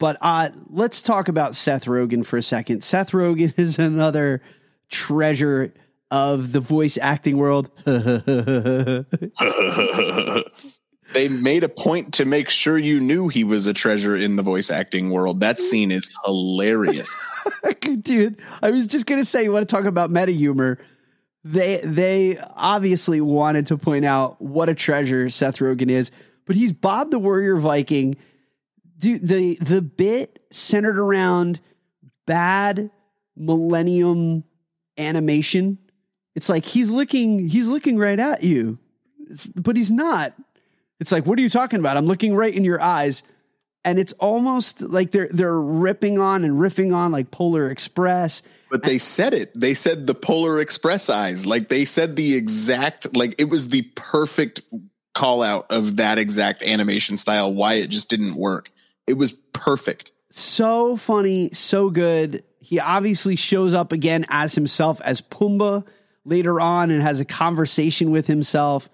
[0.00, 2.82] But uh, let's talk about Seth Rogen for a second.
[2.82, 4.42] Seth Rogen is another
[4.88, 5.72] treasure
[6.10, 7.70] of the voice acting world.
[11.12, 14.42] they made a point to make sure you knew he was a treasure in the
[14.42, 15.40] voice acting world.
[15.40, 15.60] That mm.
[15.60, 17.14] scene is hilarious.
[18.02, 20.78] dude i was just gonna say you want to talk about meta humor?
[21.42, 26.10] They they obviously wanted to point out what a treasure seth rogen is
[26.46, 28.16] but he's bob the warrior viking.
[28.98, 31.60] Dude the the bit centered around
[32.26, 32.90] bad
[33.36, 34.44] millennium
[34.98, 35.78] animation
[36.34, 38.78] it's like he's looking he's looking right at you.
[39.28, 40.34] It's, but he's not
[41.00, 43.22] it's like what are you talking about i'm looking right in your eyes
[43.84, 48.42] and it's almost like they're they're ripping on and riffing on like Polar Express.
[48.70, 49.58] But they said it.
[49.58, 51.46] They said the Polar Express eyes.
[51.46, 54.60] Like they said the exact like it was the perfect
[55.14, 58.70] call out of that exact animation style why it just didn't work.
[59.06, 60.12] It was perfect.
[60.30, 62.44] So funny, so good.
[62.60, 65.84] He obviously shows up again as himself as Pumbaa
[66.24, 68.88] later on and has a conversation with himself.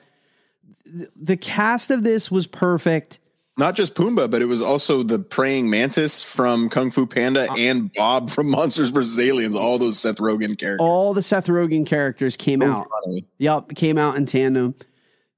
[1.17, 3.21] The- cast of this was perfect.
[3.59, 7.91] Not just Pumbaa, but it was also the praying mantis from Kung Fu Panda and
[7.93, 9.19] Bob from Monsters vs.
[9.19, 10.81] Aliens, all those Seth Rogen characters.
[10.81, 12.87] All the Seth Rogen characters came out.
[13.05, 13.25] funny.
[13.39, 14.75] Yep, came out in tandem.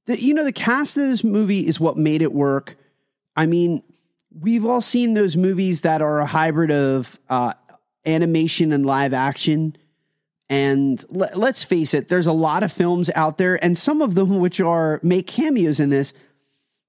[0.07, 2.77] The, you know, the cast of this movie is what made it work.
[3.37, 3.85] I mean,
[4.37, 7.53] we've all seen those movies that are a hybrid of uh,
[8.05, 9.77] animation and live action.
[10.51, 14.15] And le- let's face it, there's a lot of films out there, and some of
[14.15, 16.13] them which are make cameos in this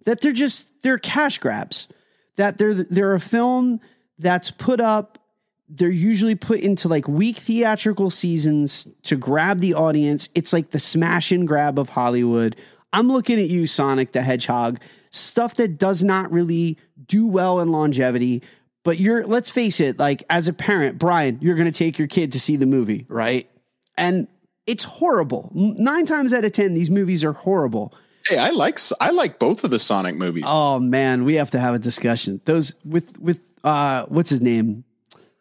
[0.06, 1.88] that they're just they're cash grabs.
[2.36, 3.82] That they're they're a film
[4.18, 5.20] that's put up.
[5.68, 10.30] They're usually put into like weak theatrical seasons to grab the audience.
[10.34, 12.56] It's like the smash and grab of Hollywood.
[12.92, 14.80] I'm looking at you, Sonic the Hedgehog.
[15.12, 18.42] Stuff that does not really do well in longevity.
[18.84, 22.08] But you're, let's face it, like as a parent, Brian, you're going to take your
[22.08, 23.50] kid to see the movie, right?
[23.98, 24.28] And
[24.66, 25.52] it's horrible.
[25.54, 27.94] Nine times out of 10, these movies are horrible.
[28.28, 30.44] Hey, I like I like both of the Sonic movies.
[30.46, 32.42] Oh man, we have to have a discussion.
[32.46, 34.84] Those with with uh what's his name?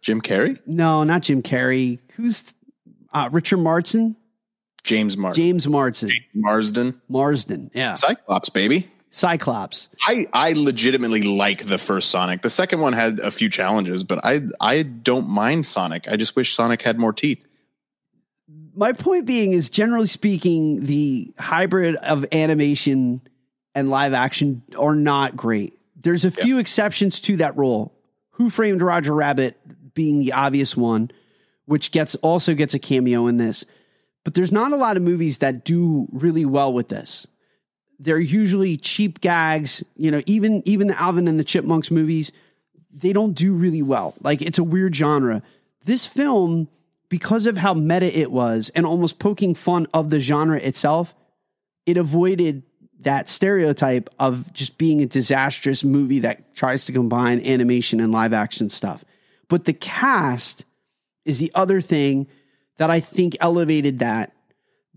[0.01, 1.99] Jim Carrey, No, not Jim Carrey.
[2.15, 2.45] Who's
[3.13, 4.17] uh Richard Marston?
[4.85, 6.11] James Mar- James Marston.
[6.35, 7.71] Marsden, Marsden.
[7.75, 7.93] Yeah.
[7.93, 8.89] Cyclops, baby.
[9.11, 9.89] Cyclops.
[10.07, 12.43] I I legitimately like the first Sonic.
[12.43, 16.07] The second one had a few challenges, but I I don't mind Sonic.
[16.09, 17.45] I just wish Sonic had more teeth.
[18.75, 23.21] My point being is generally speaking, the hybrid of animation
[23.75, 25.79] and live action are not great.
[25.97, 27.93] There's a few exceptions to that rule.
[28.33, 29.57] Who framed Roger Rabbit
[29.95, 31.11] being the obvious one,
[31.65, 33.65] which gets also gets a cameo in this.
[34.23, 37.27] But there's not a lot of movies that do really well with this.
[37.99, 42.33] They're usually cheap gags, you know, even even the Alvin and the Chipmunks movies,
[42.93, 44.15] they don't do really well.
[44.21, 45.43] Like it's a weird genre.
[45.85, 46.69] This film,
[47.09, 51.15] because of how meta it was and almost poking fun of the genre itself,
[51.87, 52.63] it avoided
[53.01, 58.33] that stereotype of just being a disastrous movie that tries to combine animation and live
[58.33, 59.05] action stuff.
[59.49, 60.65] But the cast
[61.25, 62.27] is the other thing
[62.77, 64.33] that I think elevated that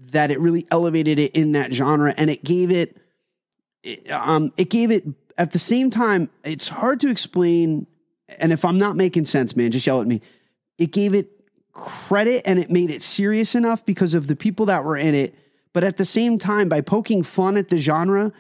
[0.10, 2.98] that it really elevated it in that genre and it gave it
[4.10, 5.06] um it gave it
[5.38, 7.88] at the same time it's hard to explain
[8.40, 10.22] and if I'm not making sense man just yell at me
[10.78, 11.30] it gave it
[11.74, 15.36] credit and it made it serious enough because of the people that were in it
[15.74, 18.32] but at the same time by poking fun at the genre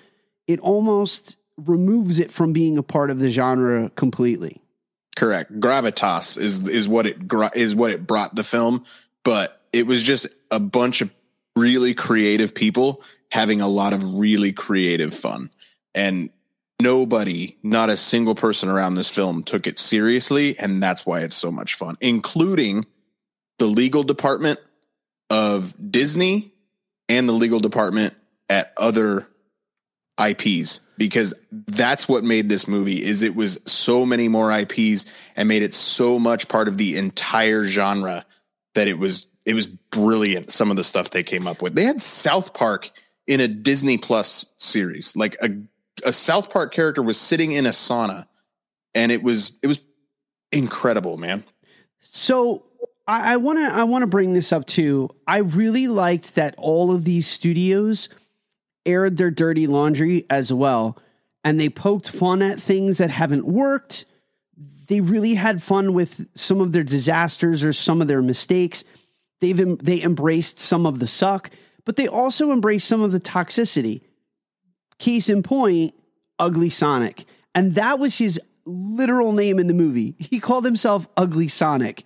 [0.47, 4.61] it almost removes it from being a part of the genre completely
[5.15, 5.59] Correct.
[5.59, 7.17] Gravitas is is what it
[7.55, 8.85] is what it brought the film,
[9.23, 11.11] but it was just a bunch of
[11.55, 15.49] really creative people having a lot of really creative fun.
[15.93, 16.29] And
[16.81, 21.35] nobody, not a single person around this film took it seriously, and that's why it's
[21.35, 22.85] so much fun, including
[23.59, 24.59] the legal department
[25.29, 26.53] of Disney
[27.07, 28.13] and the legal department
[28.49, 29.27] at other
[30.19, 35.47] IPs because that's what made this movie is it was so many more IPs and
[35.47, 38.25] made it so much part of the entire genre
[38.75, 41.75] that it was it was brilliant some of the stuff they came up with.
[41.75, 42.91] They had South Park
[43.27, 45.15] in a Disney Plus series.
[45.15, 45.49] Like a
[46.03, 48.25] a South Park character was sitting in a sauna
[48.93, 49.81] and it was it was
[50.51, 51.43] incredible, man.
[51.99, 52.65] So
[53.07, 55.09] I want to I want to bring this up too.
[55.27, 58.09] I really liked that all of these studios
[58.85, 60.97] aired their dirty laundry as well,
[61.43, 64.05] and they poked fun at things that haven't worked.
[64.87, 68.83] They really had fun with some of their disasters or some of their mistakes.
[69.41, 71.49] They've em- they embraced some of the suck,
[71.83, 74.01] but they also embraced some of the toxicity.
[74.99, 75.93] Case in point,
[76.39, 77.25] Ugly Sonic,
[77.55, 80.15] and that was his literal name in the movie.
[80.19, 82.03] He called himself Ugly Sonic.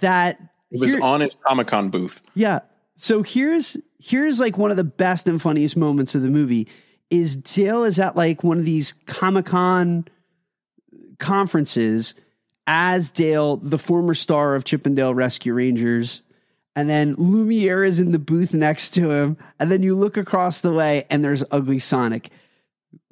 [0.00, 0.40] That
[0.72, 2.20] It was here- on his Comic Con booth.
[2.34, 2.60] yeah.
[2.96, 6.66] So here's here's like one of the best and funniest moments of the movie
[7.10, 10.06] is Dale is at like one of these Comic Con
[11.18, 12.14] conferences
[12.66, 16.22] as Dale, the former star of Chip 'n Dale Rescue Rangers.
[16.76, 19.36] And then Lumiere is in the booth next to him.
[19.60, 22.30] And then you look across the way and there's Ugly Sonic.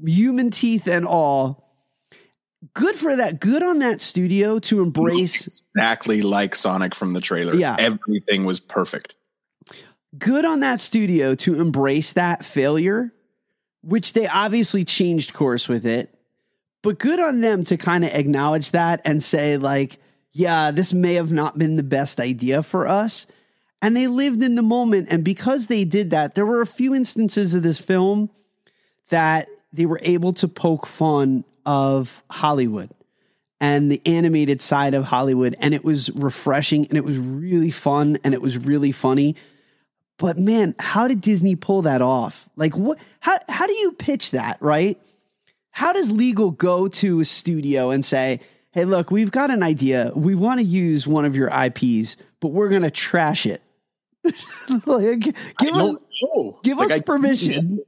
[0.04, 1.70] Human teeth and all.
[2.74, 3.40] Good for that.
[3.40, 7.54] Good on that studio to embrace Exactly like Sonic from the trailer.
[7.54, 7.76] Yeah.
[7.78, 9.14] Everything was perfect.
[10.18, 13.12] good on that studio to embrace that failure,
[13.82, 16.14] which they obviously changed course with it.
[16.82, 19.98] But good on them to kind of acknowledge that and say, like,
[20.32, 23.26] yeah, this may have not been the best idea for us.
[23.82, 25.08] And they lived in the moment.
[25.10, 28.30] And because they did that, there were a few instances of this film
[29.10, 32.90] that they were able to poke fun of Hollywood
[33.60, 35.56] and the animated side of Hollywood.
[35.58, 39.34] And it was refreshing and it was really fun and it was really funny.
[40.16, 42.48] But man, how did Disney pull that off?
[42.54, 45.00] Like what how how do you pitch that, right?
[45.70, 48.38] How does legal go to a studio and say,
[48.70, 50.12] "Hey, look, we've got an idea.
[50.14, 53.62] We want to use one of your IPs, but we're going to trash it."
[54.86, 55.20] like,
[55.58, 56.60] give us know.
[56.62, 57.80] give Like, us I- permission.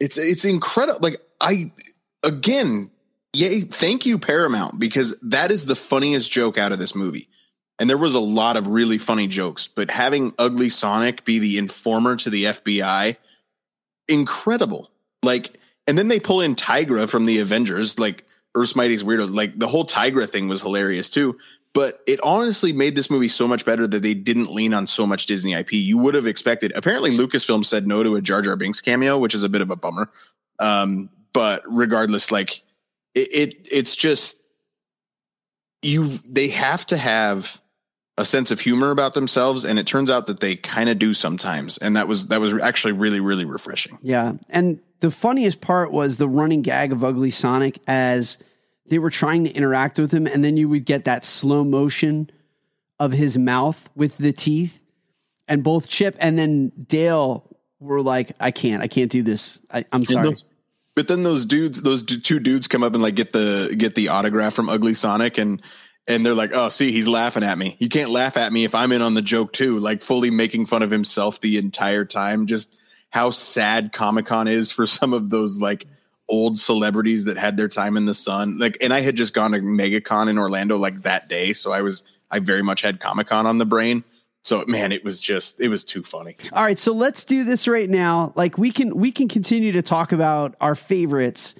[0.00, 0.98] It's it's incredible.
[1.02, 1.70] Like I
[2.22, 2.90] again,
[3.32, 7.28] yay, thank you Paramount because that is the funniest joke out of this movie.
[7.78, 11.58] And there was a lot of really funny jokes, but having Ugly Sonic be the
[11.58, 13.16] informer to the FBI,
[14.08, 14.90] incredible.
[15.22, 19.34] Like, and then they pull in Tigra from the Avengers, like Earth's Mightiest Weirdos.
[19.34, 21.36] Like the whole Tigra thing was hilarious too.
[21.74, 25.06] But it honestly made this movie so much better that they didn't lean on so
[25.06, 25.72] much Disney IP.
[25.72, 26.72] You would have expected.
[26.76, 29.70] Apparently, Lucasfilm said no to a Jar Jar Binks cameo, which is a bit of
[29.70, 30.08] a bummer.
[30.60, 32.62] Um, but regardless, like
[33.14, 34.40] it, it it's just
[35.82, 36.06] you.
[36.06, 37.60] They have to have
[38.16, 41.12] a sense of humor about themselves, and it turns out that they kind of do
[41.12, 41.76] sometimes.
[41.78, 43.98] And that was that was actually really really refreshing.
[44.00, 44.34] Yeah.
[44.48, 48.38] And the funniest part was the running gag of Ugly Sonic as
[48.86, 50.26] they were trying to interact with him.
[50.26, 52.30] And then you would get that slow motion
[52.98, 54.80] of his mouth with the teeth.
[55.48, 57.44] And both Chip and then Dale
[57.80, 59.60] were like, I can't, I can't do this.
[59.70, 60.24] I, I'm And sorry.
[60.28, 60.44] those-
[60.96, 63.96] but then those dudes, those d- two dudes come up and like get the get
[63.96, 65.60] the autograph from Ugly Sonic and
[66.06, 67.76] and they're like, "Oh, see, he's laughing at me.
[67.80, 70.66] You can't laugh at me if I'm in on the joke too." Like fully making
[70.66, 72.46] fun of himself the entire time.
[72.46, 72.78] Just
[73.10, 75.84] how sad Comic Con is for some of those like
[76.28, 78.58] old celebrities that had their time in the sun.
[78.58, 81.82] Like, and I had just gone to MegaCon in Orlando like that day, so I
[81.82, 84.04] was I very much had Comic Con on the brain.
[84.42, 86.36] So man, it was just it was too funny.
[86.52, 88.32] All right, so let's do this right now.
[88.36, 91.54] Like we can we can continue to talk about our favorites.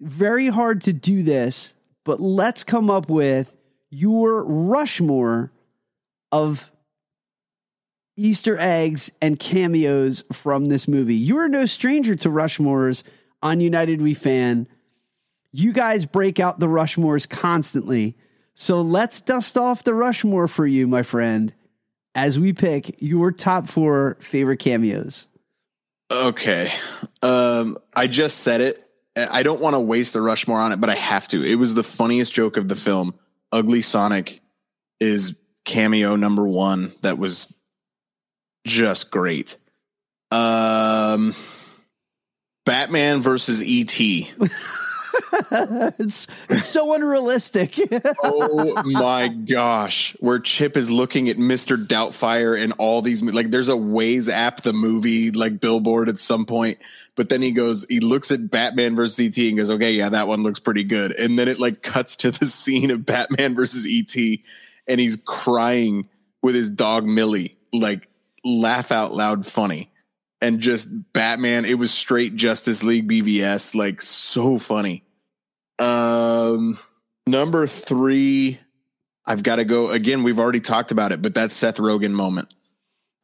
[0.00, 3.56] Very hard to do this, but let's come up with
[3.90, 5.50] your Rushmore
[6.30, 6.70] of
[8.16, 11.14] Easter eggs and cameos from this movie.
[11.14, 13.02] You are no stranger to Rushmores
[13.42, 14.66] on United We Fan.
[15.52, 18.16] You guys break out the Rushmores constantly.
[18.54, 21.54] So let's dust off the Rushmore for you, my friend
[22.18, 25.28] as we pick your top four favorite cameos.
[26.10, 26.72] Okay.
[27.22, 28.84] Um, I just said it.
[29.16, 31.44] I don't want to waste the Rushmore on it, but I have to.
[31.44, 33.14] It was the funniest joke of the film.
[33.52, 34.40] Ugly Sonic
[34.98, 36.92] is cameo number one.
[37.02, 37.54] That was
[38.66, 39.56] just great.
[40.32, 41.36] Um,
[42.68, 43.98] Batman versus ET.
[45.98, 47.78] it's it's so unrealistic.
[48.22, 53.68] oh my gosh where chip is looking at mr doubtfire and all these like there's
[53.68, 56.78] a ways app the movie like billboard at some point
[57.16, 60.28] but then he goes he looks at batman versus et and goes okay yeah that
[60.28, 63.86] one looks pretty good and then it like cuts to the scene of batman versus
[63.90, 64.14] et
[64.86, 66.06] and he's crying
[66.42, 68.08] with his dog millie like
[68.44, 69.90] laugh out loud funny
[70.40, 75.04] and just batman it was straight justice league bvs like so funny
[75.78, 76.78] um,
[77.26, 78.58] number three,
[79.24, 80.22] I've got to go again.
[80.22, 82.54] We've already talked about it, but that's Seth Rogen moment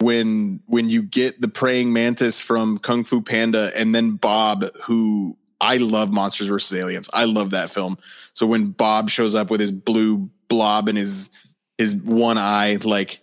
[0.00, 5.36] when when you get the praying mantis from Kung Fu Panda, and then Bob, who
[5.60, 6.78] I love Monsters vs.
[6.78, 7.10] Aliens.
[7.12, 7.98] I love that film.
[8.34, 11.30] So when Bob shows up with his blue blob and his
[11.78, 13.20] his one eye, like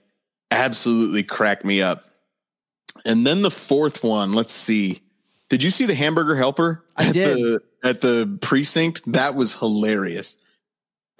[0.49, 2.10] absolutely cracked me up.
[3.05, 5.01] And then the fourth one, let's see.
[5.49, 6.85] Did you see the Hamburger Helper?
[6.95, 7.37] I at did.
[7.37, 10.37] The, at the precinct, that was hilarious.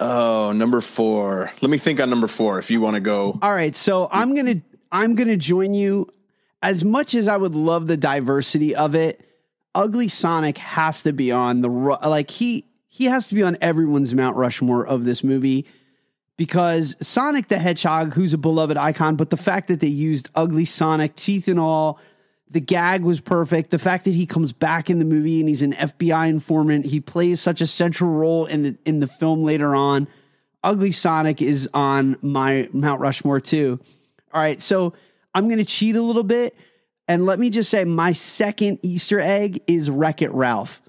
[0.00, 1.52] Oh, number four.
[1.60, 2.58] Let me think on number four.
[2.58, 6.08] If you want to go, All right, so I'm gonna I'm gonna join you.
[6.62, 9.20] As much as I would love the diversity of it,
[9.74, 14.14] Ugly Sonic has to be on the like he he has to be on everyone's
[14.14, 15.66] Mount Rushmore of this movie
[16.36, 20.64] because Sonic the Hedgehog, who's a beloved icon, but the fact that they used Ugly
[20.64, 22.00] Sonic, teeth and all,
[22.50, 23.70] the gag was perfect.
[23.70, 27.00] The fact that he comes back in the movie and he's an FBI informant, he
[27.00, 30.08] plays such a central role in the in the film later on.
[30.62, 33.80] Ugly Sonic is on my Mount Rushmore too.
[34.32, 34.92] All right, so
[35.34, 36.54] I'm going to cheat a little bit
[37.08, 40.80] and let me just say my second Easter egg is Wreck It Ralph.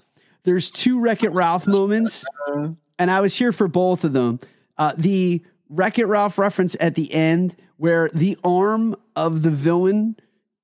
[0.44, 2.68] There's two Wreck It Ralph moments, uh-huh.
[2.98, 4.38] and I was here for both of them.
[4.76, 10.16] Uh, the Wreck It Ralph reference at the end, where the arm of the villain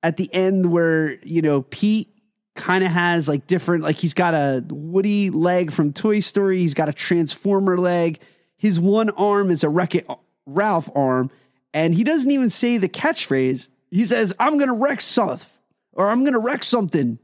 [0.03, 2.09] at the end, where you know Pete
[2.55, 6.73] kind of has like different, like he's got a Woody leg from Toy Story, he's
[6.73, 8.19] got a Transformer leg.
[8.57, 10.07] His one arm is a Wreck It
[10.45, 11.31] Ralph arm,
[11.73, 13.69] and he doesn't even say the catchphrase.
[13.89, 15.57] He says, "I'm gonna wreck stuff,"
[15.93, 17.17] or "I'm gonna wreck something."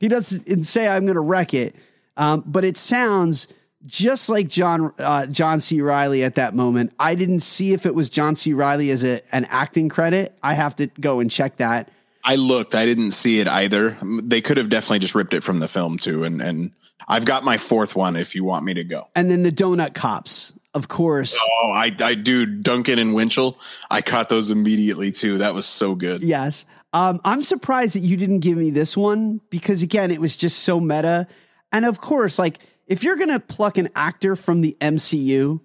[0.00, 1.76] He doesn't say I'm going to wreck it,
[2.16, 3.46] um, but it sounds
[3.86, 5.80] just like John uh, John C.
[5.80, 6.92] Reilly at that moment.
[6.98, 8.52] I didn't see if it was John C.
[8.52, 10.36] Reilly as a, an acting credit.
[10.42, 11.90] I have to go and check that.
[12.22, 12.74] I looked.
[12.74, 13.96] I didn't see it either.
[14.02, 16.24] They could have definitely just ripped it from the film too.
[16.24, 16.72] And and
[17.08, 19.08] I've got my fourth one if you want me to go.
[19.14, 21.38] And then the Donut Cops, of course.
[21.40, 23.58] Oh, I I do Duncan and Winchell.
[23.90, 25.38] I caught those immediately too.
[25.38, 26.22] That was so good.
[26.22, 26.66] Yes.
[26.92, 30.58] Um, I'm surprised that you didn't give me this one because again, it was just
[30.58, 31.26] so meta.
[31.72, 32.58] And of course, like
[32.90, 35.60] if you're gonna pluck an actor from the MCU,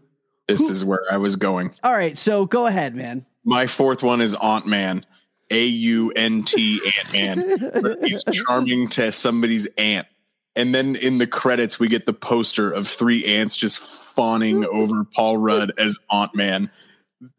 [0.47, 1.73] This is where I was going.
[1.83, 3.25] all right, so go ahead, man.
[3.43, 5.01] My fourth one is Aunt Man.
[5.51, 6.79] A U N T
[7.13, 7.13] Ant
[7.73, 7.97] Man.
[8.03, 10.07] He's charming to somebody's aunt.
[10.55, 15.03] And then in the credits, we get the poster of three ants just fawning over
[15.03, 16.71] Paul Rudd as Aunt Man.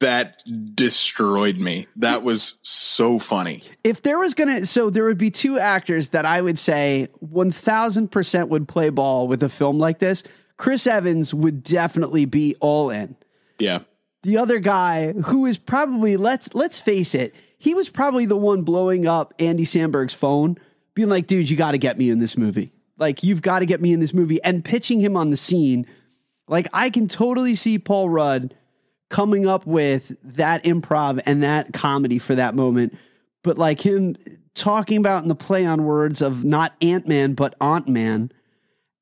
[0.01, 0.43] That
[0.74, 1.87] destroyed me.
[1.97, 3.62] That was so funny.
[3.84, 8.49] if there was gonna so there would be two actors that i would say 1000%
[8.49, 10.22] would play ball with a film like this
[10.57, 13.16] chris evans would definitely be all in
[13.59, 13.80] Yeah.
[14.22, 18.62] the other guy who is probably let's let's face it he was probably the one
[18.62, 20.59] blowing up andy samberg's phone
[20.95, 23.66] being like dude you got to get me in this movie like you've got to
[23.66, 25.87] get me in this movie and pitching him on the scene
[26.49, 28.55] like i can totally see paul rudd
[29.09, 32.96] coming up with that improv and that comedy for that moment
[33.42, 34.16] but like him
[34.54, 38.30] talking about in the play on words of not ant-man but aunt-man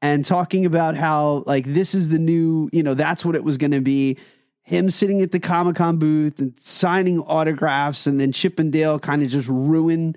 [0.04, 3.56] and talking about how like this is the new, you know, that's what it was
[3.56, 4.18] going to be.
[4.62, 8.98] Him sitting at the Comic Con booth and signing autographs, and then Chip and Dale
[8.98, 10.14] kind of just ruin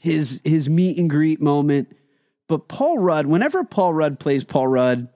[0.00, 1.96] his his meet and greet moment.
[2.48, 5.06] But Paul Rudd, whenever Paul Rudd plays Paul Rudd,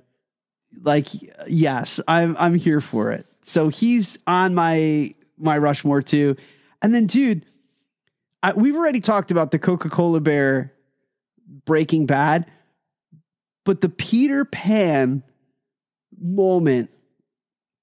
[0.83, 1.09] like
[1.49, 3.26] yes, I'm I'm here for it.
[3.47, 6.37] So he's on my my Rushmore too.
[6.83, 7.45] And then, dude,
[8.43, 10.73] I, we've already talked about the Coca Cola Bear
[11.65, 12.51] Breaking Bad
[13.67, 15.23] but the Peter Pan
[16.17, 16.89] moment,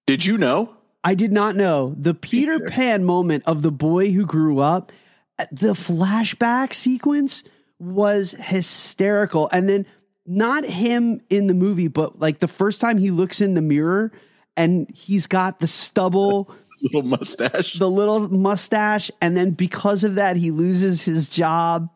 [0.08, 0.76] Did you know?
[1.04, 1.94] I did not know.
[2.00, 2.60] The Peter.
[2.62, 4.94] Pan moment of the boy who grew up,
[5.38, 7.44] uh, the flashback sequence
[7.78, 9.50] was hysterical.
[9.52, 9.86] And then
[10.26, 14.14] not him in the movie, but like the first time he looks in the mirror
[14.56, 17.74] and he's got the stubble, Little mustache.
[17.80, 21.90] the little mustache, and then because of that, he loses his job.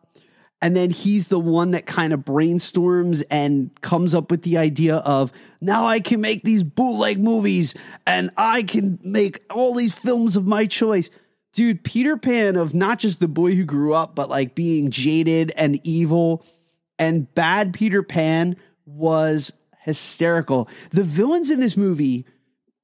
[0.60, 4.96] And then he's the one that kind of brainstorms and comes up with the idea
[4.96, 5.30] of
[5.60, 7.76] now I can make these bootleg movies
[8.08, 11.10] and I can make all these films of my choice.
[11.52, 15.52] Dude, Peter Pan of not just the boy who grew up, but like being jaded
[15.54, 16.44] and evil
[16.98, 19.52] and bad Peter Pan was
[19.82, 20.68] hysterical.
[20.90, 22.26] The villains in this movie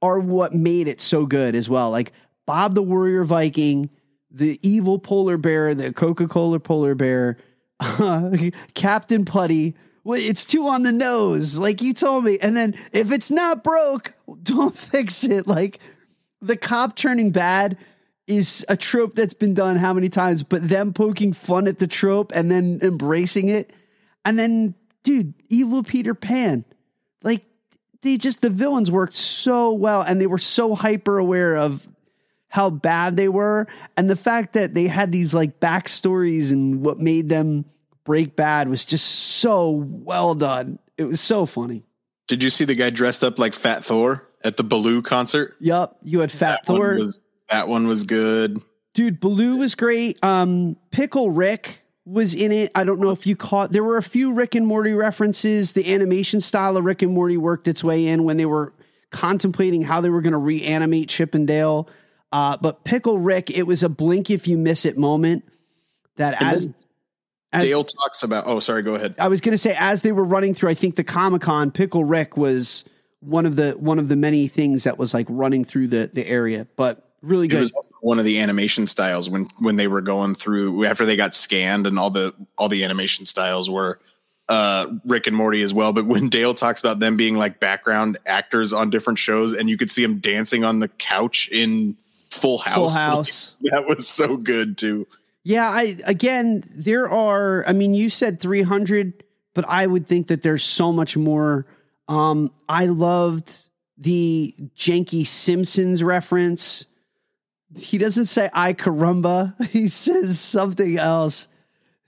[0.02, 1.90] are what made it so good as well.
[1.90, 2.12] Like
[2.46, 3.90] Bob the Warrior Viking,
[4.30, 7.38] the evil polar bear, the Coca Cola polar bear,
[8.74, 9.74] Captain Putty.
[10.06, 12.38] It's too on the nose, like you told me.
[12.38, 15.46] And then if it's not broke, don't fix it.
[15.46, 15.80] Like
[16.40, 17.78] the cop turning bad
[18.26, 21.86] is a trope that's been done how many times, but them poking fun at the
[21.86, 23.72] trope and then embracing it.
[24.24, 26.64] And then, dude, evil Peter Pan.
[28.04, 31.88] They just the villains worked so well and they were so hyper aware of
[32.48, 36.98] how bad they were and the fact that they had these like backstories and what
[36.98, 37.64] made them
[38.04, 40.78] Break Bad was just so well done.
[40.98, 41.84] It was so funny.
[42.28, 45.54] Did you see the guy dressed up like Fat Thor at the Baloo concert?
[45.58, 46.94] Yup, you had Fat That one Thor.
[46.94, 48.60] was that one was good.
[48.92, 50.22] Dude, Baloo was great.
[50.22, 52.70] Um, Pickle Rick was in it.
[52.74, 53.72] I don't know if you caught.
[53.72, 55.72] There were a few Rick and Morty references.
[55.72, 58.72] The animation style of Rick and Morty worked its way in when they were
[59.10, 61.88] contemplating how they were going to reanimate Chip and Dale.
[62.32, 65.44] Uh, but Pickle Rick, it was a blink if you miss it moment.
[66.16, 66.68] That as,
[67.52, 68.46] as Dale talks about.
[68.46, 68.82] Oh, sorry.
[68.82, 69.14] Go ahead.
[69.18, 71.70] I was going to say, as they were running through, I think the Comic Con,
[71.70, 72.84] Pickle Rick was
[73.20, 76.26] one of the one of the many things that was like running through the the
[76.26, 76.66] area.
[76.76, 77.60] But really It good.
[77.60, 81.16] was also one of the animation styles when when they were going through after they
[81.16, 83.98] got scanned and all the all the animation styles were
[84.48, 85.92] uh Rick and Morty as well.
[85.92, 89.76] But when Dale talks about them being like background actors on different shows, and you
[89.78, 91.96] could see them dancing on the couch in
[92.30, 92.76] Full House.
[92.76, 93.56] Full House.
[93.62, 95.06] that was so good too.
[95.44, 100.42] Yeah, I again there are I mean you said 300 but I would think that
[100.42, 101.66] there's so much more
[102.08, 103.60] um I loved
[103.96, 106.84] the janky Simpsons reference.
[107.76, 109.54] He doesn't say Ay caramba.
[109.70, 111.48] He says something else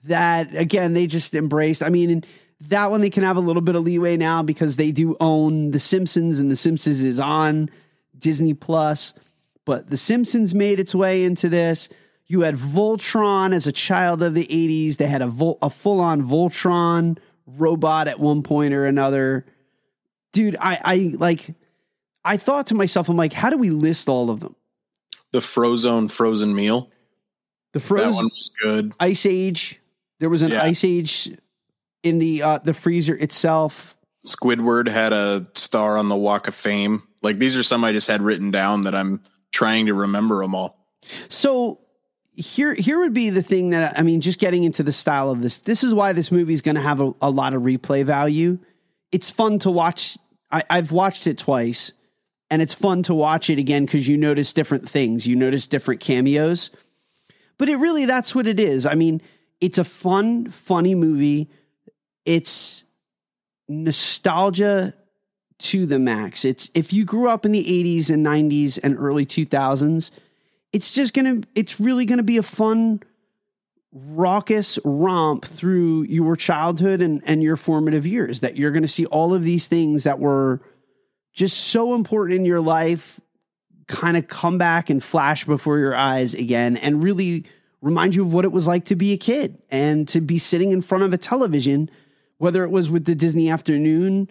[0.03, 1.83] that again they just embraced.
[1.83, 2.23] I mean
[2.61, 5.71] that one they can have a little bit of leeway now because they do own
[5.71, 7.69] the Simpsons and the Simpsons is on
[8.17, 9.13] Disney Plus.
[9.65, 11.89] But the Simpsons made its way into this.
[12.25, 14.97] You had Voltron as a child of the 80s.
[14.97, 19.45] They had a, Vol- a full on Voltron robot at one point or another.
[20.33, 21.53] Dude, I, I like,
[22.23, 24.56] I thought to myself, I'm like, how do we list all of them?
[25.31, 26.89] The Frozone frozen meal.
[27.73, 28.93] The That Frozen one was good.
[28.99, 29.79] Ice Age.
[30.19, 30.63] There was an Yeah.
[30.63, 31.31] Ice Age
[32.03, 33.95] in the uh, the freezer itself.
[34.25, 37.03] Squidward had a star on the Walk of Fame.
[37.21, 39.21] Like these are some I just had written down that I'm
[39.51, 40.77] trying to remember them all.
[41.29, 41.79] So
[42.33, 45.41] here here would be the thing that I mean, just getting into the style of
[45.41, 45.57] this.
[45.57, 48.59] This is why this movie is going to have a, a lot of replay value.
[49.11, 50.17] It's fun to watch.
[50.51, 51.91] I, I've watched it twice,
[52.49, 55.27] and it's fun to watch it again because you notice different things.
[55.27, 56.69] You notice different cameos.
[57.57, 58.85] But it really that's what it is.
[58.85, 59.21] I mean,
[59.59, 61.49] it's a fun, funny movie.
[62.25, 62.83] It's
[63.67, 64.93] nostalgia
[65.59, 66.45] to the max.
[66.45, 70.11] It's if you grew up in the 80s and 90s and early 2000s,
[70.71, 73.01] it's just going to it's really going to be a fun
[73.91, 79.05] raucous romp through your childhood and and your formative years that you're going to see
[79.07, 80.61] all of these things that were
[81.37, 83.19] just so important in your life
[83.87, 87.45] kind of come back and flash before your eyes again and really
[87.81, 90.71] remind you of what it was like to be a kid and to be sitting
[90.71, 91.89] in front of a television
[92.39, 94.29] whether it was with the Disney afternoon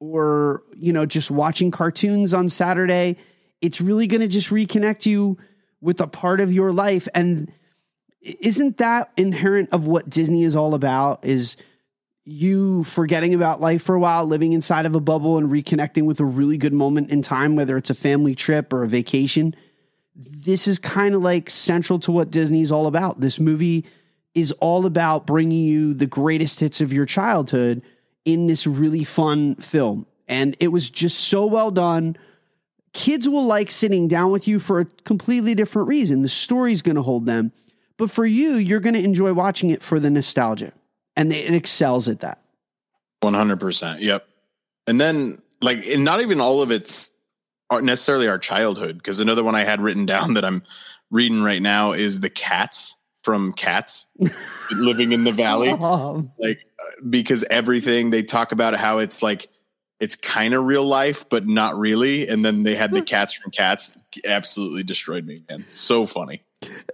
[0.00, 3.16] or you know just watching cartoons on Saturday
[3.60, 5.38] it's really going to just reconnect you
[5.80, 7.08] with a part of your life.
[7.14, 7.52] And
[8.20, 11.56] isn't that inherent of what Disney is all about is
[12.24, 16.20] you forgetting about life for a while living inside of a bubble and reconnecting with
[16.20, 19.54] a really good moment in time whether it's a family trip or a vacation
[20.14, 23.86] this is kind of like central to what Disney's all about this movie
[24.34, 27.82] is all about bringing you the greatest hits of your childhood
[28.24, 32.16] in this really fun film and it was just so well done
[32.92, 36.22] kids will like sitting down with you for a completely different reason.
[36.22, 37.52] The story's going to hold them.
[37.96, 40.72] But for you, you're going to enjoy watching it for the nostalgia.
[41.16, 42.40] And it excels at that.
[43.22, 44.00] 100%.
[44.00, 44.26] Yep.
[44.86, 47.10] And then, like, and not even all of it's
[47.68, 50.62] are necessarily our childhood, because another one I had written down that I'm
[51.10, 54.06] reading right now is the cats from Cats
[54.72, 55.68] living in the valley.
[55.68, 59.48] Um, Like, uh, because everything they talk about how it's like,
[60.00, 62.26] it's kind of real life, but not really.
[62.26, 65.66] And then they had the cats from Cats absolutely destroyed me, man.
[65.68, 66.42] So funny.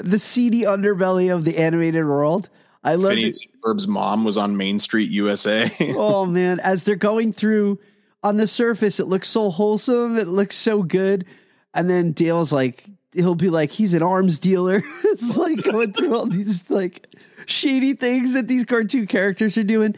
[0.00, 2.48] the seedy underbelly of the animated world.
[2.86, 3.16] I love it.
[3.16, 5.70] Phineas and Ferb's mom was on Main Street, USA.
[5.96, 7.80] Oh man, as they're going through
[8.22, 10.16] on the surface, it looks so wholesome.
[10.16, 11.26] It looks so good.
[11.74, 14.82] And then Dale's like, he'll be like, he's an arms dealer.
[15.04, 17.08] it's like going through all these like
[17.46, 19.96] shady things that these cartoon characters are doing.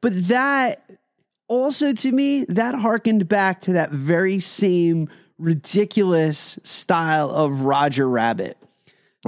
[0.00, 0.90] But that
[1.46, 5.08] also to me, that harkened back to that very same
[5.38, 8.58] ridiculous style of Roger Rabbit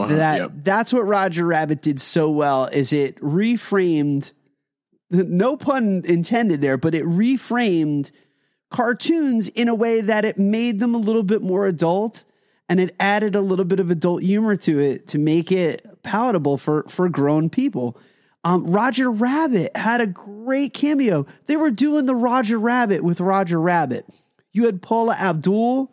[0.07, 0.51] that Yep.
[0.63, 4.33] that's what Roger Rabbit did so well is it reframed
[5.11, 8.11] no pun intended there but it reframed
[8.71, 12.25] cartoons in a way that it made them a little bit more adult
[12.69, 16.57] and it added a little bit of adult humor to it to make it palatable
[16.59, 17.99] for for grown people
[18.45, 21.27] um, Roger Rabbit had a great cameo.
[21.47, 24.07] They were doing the Roger Rabbit with Roger Rabbit.
[24.53, 25.93] You had Paula Abdul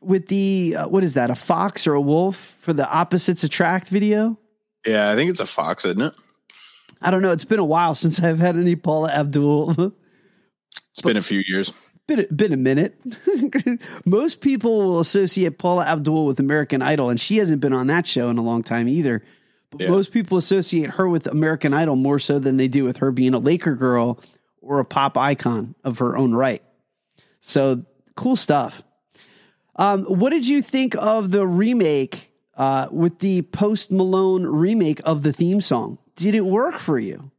[0.00, 3.88] with the uh, what is that a fox or a wolf for the opposites attract
[3.88, 4.36] video
[4.86, 6.16] yeah, I think it's a fox, isn't it?
[7.02, 7.32] I don't know.
[7.32, 9.92] It's been a while since I've had any Paula Abdul.
[10.92, 11.72] It's been a few years.
[12.06, 12.98] been a, been a minute.
[14.04, 18.06] Most people will associate Paula Abdul with American Idol, and she hasn't been on that
[18.06, 19.22] show in a long time either.
[19.70, 19.90] But Yeah.
[19.90, 23.34] most people associate her with American Idol more so than they do with her being
[23.34, 24.18] a Laker girl
[24.60, 26.62] or a pop icon of her own right.
[27.40, 27.84] So
[28.16, 28.82] cool stuff.
[29.80, 35.22] Um, what did you think of the remake uh, with the Post Malone remake of
[35.22, 35.96] the theme song?
[36.16, 37.30] Did it work for you?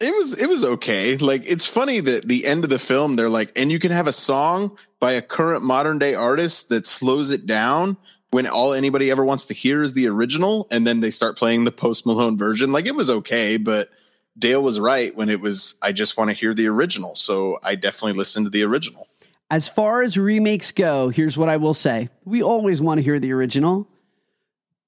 [0.00, 1.16] It was it was okay.
[1.16, 4.08] Like it's funny that the end of the film they're like, and you can have
[4.08, 7.96] a song by a current modern day artist that slows it down
[8.32, 11.62] when all anybody ever wants to hear is the original, and then they start playing
[11.62, 12.72] the post Malone version.
[12.72, 13.88] Like it was okay, but
[14.36, 15.78] Dale was right when it was.
[15.80, 19.06] I just want to hear the original, so I definitely listened to the original.
[19.54, 22.08] As far as remakes go, here's what I will say.
[22.24, 23.86] We always want to hear the original,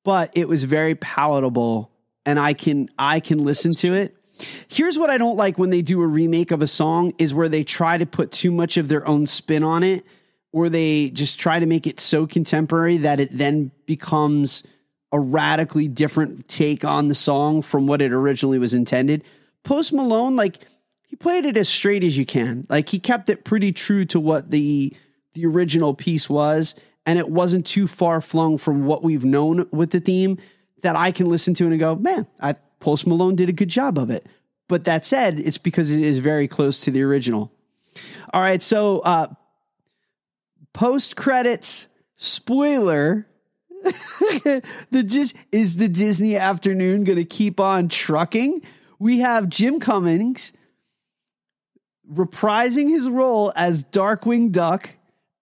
[0.03, 1.93] but it was very palatable
[2.25, 4.17] and I can I can listen to it.
[4.67, 7.49] Here's what I don't like when they do a remake of a song is where
[7.49, 10.05] they try to put too much of their own spin on it
[10.51, 14.65] or they just try to make it so contemporary that it then becomes
[15.13, 19.23] a radically different take on the song from what it originally was intended.
[19.63, 20.59] Post Malone like
[21.19, 22.67] played it as straight as you can.
[22.69, 24.95] Like he kept it pretty true to what the
[25.35, 29.91] the original piece was, and it wasn't too far flung from what we've known with
[29.91, 30.39] the theme
[30.83, 33.99] that I can listen to and go, man, I Post Malone did a good job
[33.99, 34.27] of it.
[34.69, 37.53] But that said, it's because it is very close to the original.
[38.33, 39.29] All right, so uh
[40.73, 43.27] post credits spoiler
[44.91, 48.63] the Dis- is the Disney afternoon going to keep on trucking?
[48.99, 50.53] We have Jim Cummings
[52.13, 54.91] reprising his role as Darkwing Duck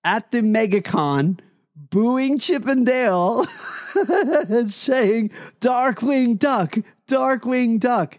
[0.04, 1.38] at the MegaCon,
[1.76, 3.46] booing Chip and Dale
[4.48, 6.76] and saying, Darkwing Duck,
[7.08, 8.18] Darkwing Duck.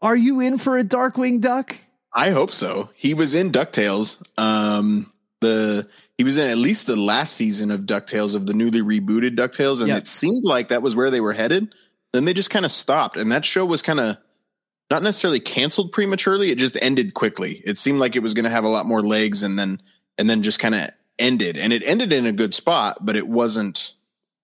[0.00, 1.76] Are you in for a Darkwing Duck?
[2.14, 2.90] I hope so.
[2.94, 4.20] He was in Ducktales.
[4.38, 8.80] Um, the he was in at least the last season of Ducktales of the newly
[8.82, 9.96] rebooted Ducktales, and Yeah.
[9.96, 11.74] it seemed like that was where they were headed.
[12.12, 14.18] Then they just kind of stopped, and that show was kind of
[14.90, 16.50] not necessarily canceled prematurely.
[16.50, 17.62] It just ended quickly.
[17.64, 19.80] It seemed like it was going to have a lot more legs, and then
[20.18, 21.56] and then just kind of ended.
[21.56, 23.94] And it ended in a good spot, but it wasn't.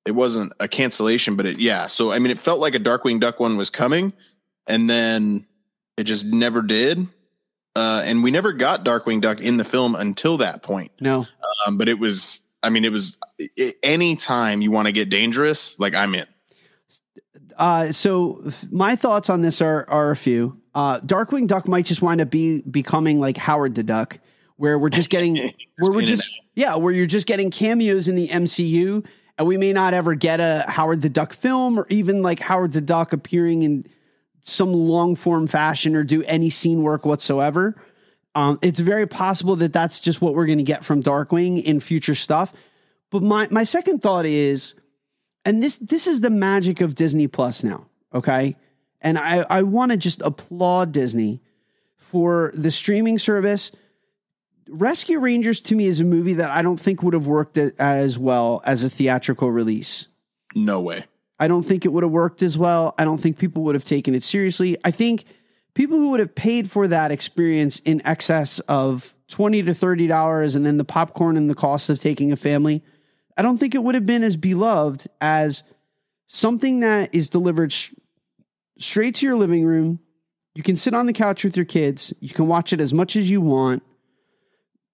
[0.07, 1.87] It wasn't a cancellation, but it yeah.
[1.87, 4.15] So I mean, it felt like a Darkwing Duck one was coming,
[4.67, 5.47] and then
[5.99, 7.07] it just never did.
[7.77, 10.91] Uh, and we never got Darkwing Duck in the film until that point.
[11.01, 11.27] No.
[11.67, 13.19] Um, but it was, I mean, it was
[13.85, 16.27] any time you want to get dangerous, like I'm in.
[17.59, 18.41] Uh, so
[18.71, 20.59] my thoughts on this are are a few.
[20.75, 24.21] Uh, Darkwing Duck might just wind up be becoming like Howard the Duck,
[24.57, 25.37] where we're just getting
[25.79, 29.05] where we're just yeah, where you're just getting cameos in the MCU,
[29.37, 32.73] and we may not ever get a Howard the Duck film or even like Howard
[32.73, 33.85] the Duck appearing in
[34.43, 37.75] some long form fashion or do any scene work whatsoever.
[38.37, 41.81] Um, it's very possible that that's just what we're going to get from Darkwing in
[41.81, 42.53] future stuff.
[43.11, 44.75] But my my second thought is
[45.49, 48.55] and this this is the magic of Disney Plus now, okay?
[49.01, 51.41] And I I want to just applaud Disney
[51.97, 53.73] for the streaming service.
[54.69, 58.19] Rescue Rangers to me is a movie that I don't think would have worked as
[58.19, 60.09] well as a theatrical release.
[60.55, 61.07] No way.
[61.41, 62.95] I don't think it would have worked as well.
[62.99, 64.77] I don't think people would have taken it seriously.
[64.85, 65.25] I think
[65.73, 70.55] people who would have paid for that experience in excess of 20 to 30 dollars
[70.55, 72.83] and then the popcorn and the cost of taking a family,
[73.39, 75.63] I don't think it would have been as beloved as
[76.27, 77.93] something that is delivered sh-
[78.79, 80.01] straight to your living room.
[80.55, 82.13] You can sit on the couch with your kids.
[82.21, 83.83] You can watch it as much as you want.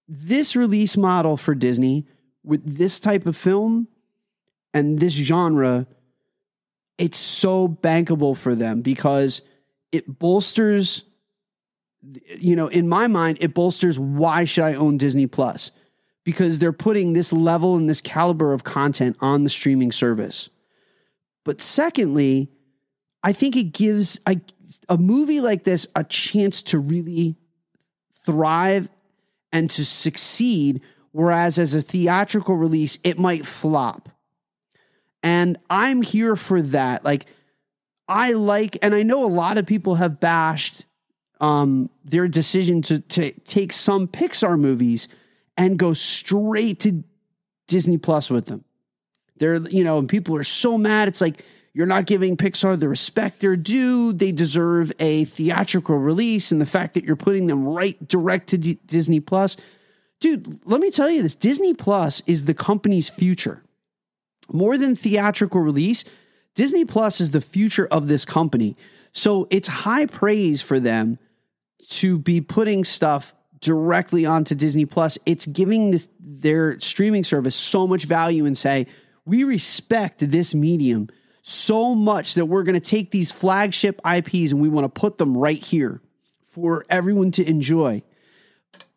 [0.07, 2.07] This release model for Disney
[2.45, 3.88] with this type of film
[4.74, 5.86] and this genre
[6.99, 9.42] it's so bankable for them because
[9.92, 11.05] it bolsters
[12.36, 15.70] you know in my mind it bolsters why should i own disney plus
[16.25, 20.49] because they're putting this level and this caliber of content on the streaming service
[21.45, 22.51] but secondly
[23.22, 24.41] i think it gives a,
[24.89, 27.37] a movie like this a chance to really
[28.25, 28.89] thrive
[29.53, 30.81] and to succeed
[31.12, 34.09] whereas as a theatrical release it might flop
[35.25, 37.03] and I'm here for that.
[37.03, 37.25] Like,
[38.07, 40.85] I like, and I know a lot of people have bashed
[41.41, 45.09] um, their decision to, to take some Pixar movies
[45.57, 47.05] and go straight to
[47.68, 48.64] Disney Plus with them.
[49.36, 51.09] They're, you know, and people are so mad.
[51.09, 54.12] It's like, you're not giving Pixar the respect they're due.
[54.12, 56.52] They deserve a theatrical release.
[56.52, 59.57] And the fact that you're putting them right direct to D- Disney Plus.
[60.20, 63.64] Dude, let me tell you this Disney Plus is the company's future
[64.52, 66.05] more than theatrical release,
[66.55, 68.76] Disney Plus is the future of this company.
[69.12, 71.18] So it's high praise for them
[71.90, 73.34] to be putting stuff
[73.65, 75.19] directly onto Disney Plus.
[75.27, 78.87] It's giving this, their streaming service so much value and say,
[79.25, 81.09] we respect this medium
[81.43, 85.19] so much that we're going to take these flagship IPs and we want to put
[85.19, 86.01] them right here
[86.43, 88.03] for everyone to enjoy.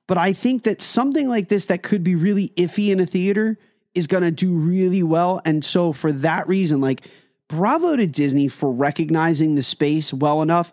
[0.07, 3.57] But I think that something like this that could be really iffy in a theater
[3.93, 5.41] is going to do really well.
[5.43, 7.05] And so, for that reason, like,
[7.49, 10.72] bravo to Disney for recognizing the space well enough,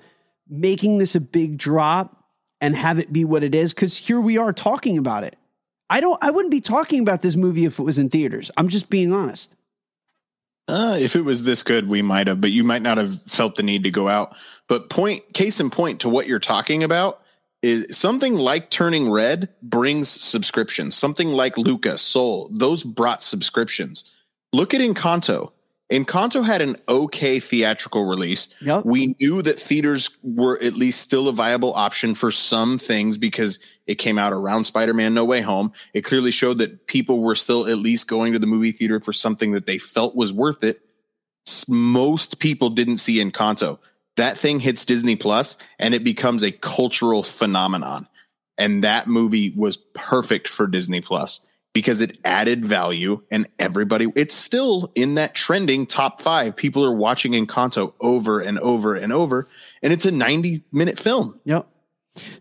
[0.49, 2.24] making this a big drop
[2.61, 3.75] and have it be what it is.
[3.75, 5.37] Cause here we are talking about it.
[5.91, 8.51] I don't, I wouldn't be talking about this movie if it was in theaters.
[8.57, 9.55] I'm just being honest.
[10.67, 13.55] Uh, if it was this good, we might have, but you might not have felt
[13.55, 14.37] the need to go out.
[14.67, 17.21] But point, case in point to what you're talking about
[17.63, 20.95] is something like Turning Red brings subscriptions.
[20.95, 24.11] Something like Luca, Soul, those brought subscriptions.
[24.53, 25.53] Look at Encanto.
[25.93, 28.49] Encanto had an okay theatrical release.
[28.63, 28.87] Yep.
[28.87, 33.59] We knew that theaters were at least still a viable option for some things because
[33.87, 35.73] it came out around Spider Man No Way Home.
[35.93, 39.13] It clearly showed that people were still at least going to the movie theater for
[39.13, 40.81] something that they felt was worth it.
[41.69, 43.79] Most people didn't see Encanto.
[44.17, 48.09] That thing hits Disney Plus and it becomes a cultural phenomenon.
[48.57, 51.41] And that movie was perfect for Disney Plus
[51.75, 56.97] because it added value and everybody it's still in that trending top 5 people are
[56.97, 59.47] watching Encanto over and over and over
[59.83, 61.69] and it's a 90 minute film Yep.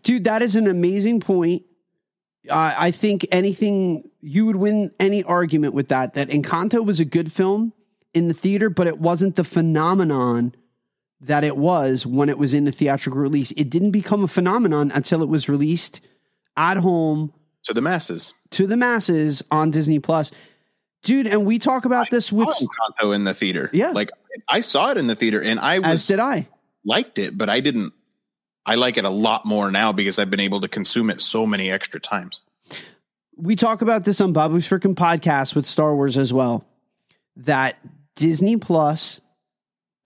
[0.02, 1.62] Dude, that is an amazing point.
[2.48, 7.04] Uh, I think anything, you would win any argument with that, that Encanto was a
[7.04, 7.72] good film
[8.12, 10.54] in the theater, but it wasn't the phenomenon
[11.20, 13.50] that it was when it was in the theatrical release.
[13.52, 16.00] It didn't become a phenomenon until it was released
[16.56, 17.32] at home
[17.64, 20.30] to the masses to the masses on Disney Plus.
[21.02, 23.90] Dude, and we talk about this with, Encanto in the theater Yeah.
[23.90, 24.10] like
[24.48, 26.48] I saw it in the theater and I as did I.
[26.84, 27.92] liked it but I didn't
[28.66, 31.46] I like it a lot more now because I've been able to consume it so
[31.46, 32.40] many extra times
[33.36, 36.64] we talk about this on Bobby's freaking podcast with Star Wars as well.
[37.36, 37.76] That
[38.14, 39.20] Disney Plus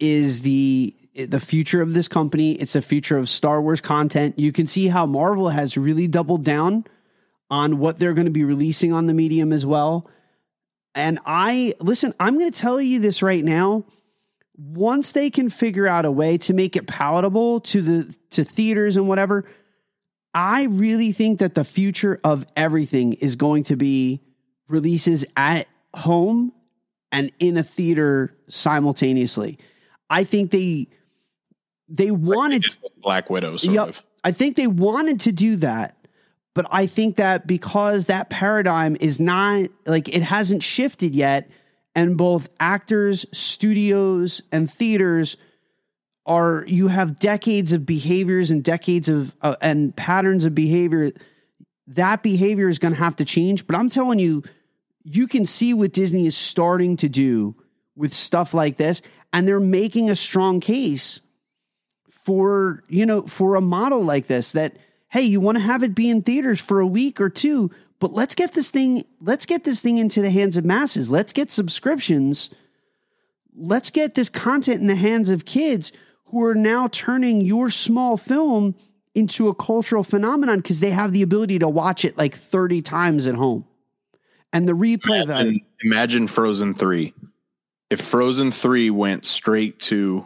[0.00, 2.52] is the the future of this company.
[2.52, 4.38] It's the future of Star Wars content.
[4.38, 6.86] You can see how Marvel has really doubled down
[7.50, 10.08] on what they're going to be releasing on the medium as well.
[10.94, 13.84] And I listen, I'm going to tell you this right now.
[14.56, 18.96] Once they can figure out a way to make it palatable to the to theaters
[18.96, 19.48] and whatever,
[20.34, 24.20] I really think that the future of everything is going to be
[24.68, 26.52] releases at home
[27.12, 29.58] and in a theater simultaneously.
[30.10, 30.88] I think they
[31.88, 33.88] they wanted Just Black Widow sort Yep.
[33.88, 35.96] of I think they wanted to do that,
[36.58, 41.48] but I think that because that paradigm is not like it hasn't shifted yet,
[41.94, 45.36] and both actors, studios, and theaters
[46.26, 51.12] are you have decades of behaviors and decades of uh, and patterns of behavior.
[51.86, 53.64] That behavior is going to have to change.
[53.64, 54.42] But I'm telling you,
[55.04, 57.54] you can see what Disney is starting to do
[57.94, 59.00] with stuff like this,
[59.32, 61.20] and they're making a strong case
[62.10, 64.76] for you know for a model like this that
[65.10, 68.12] hey you want to have it be in theaters for a week or two but
[68.12, 71.10] let's get this thing let's get this thing into the hands of masses.
[71.10, 72.50] Let's get subscriptions.
[73.56, 75.90] Let's get this content in the hands of kids
[76.26, 78.76] who are now turning your small film
[79.14, 83.26] into a cultural phenomenon because they have the ability to watch it like 30 times
[83.26, 83.64] at home.
[84.52, 87.14] And the replay value imagine, imagine Frozen 3
[87.90, 90.24] if Frozen 3 went straight to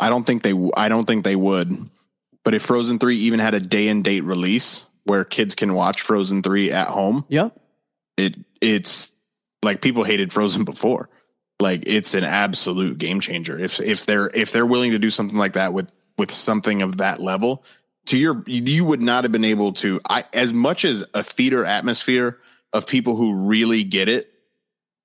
[0.00, 1.90] I don't think they I don't think they would
[2.48, 6.00] but if Frozen 3 even had a day and date release where kids can watch
[6.00, 7.54] Frozen 3 at home yep.
[8.16, 9.14] it it's
[9.62, 11.10] like people hated Frozen before.
[11.60, 13.58] Like it's an absolute game changer.
[13.58, 16.96] If if they're if they're willing to do something like that with with something of
[16.96, 17.64] that level
[18.06, 21.66] to your you would not have been able to I as much as a theater
[21.66, 22.38] atmosphere
[22.72, 24.32] of people who really get it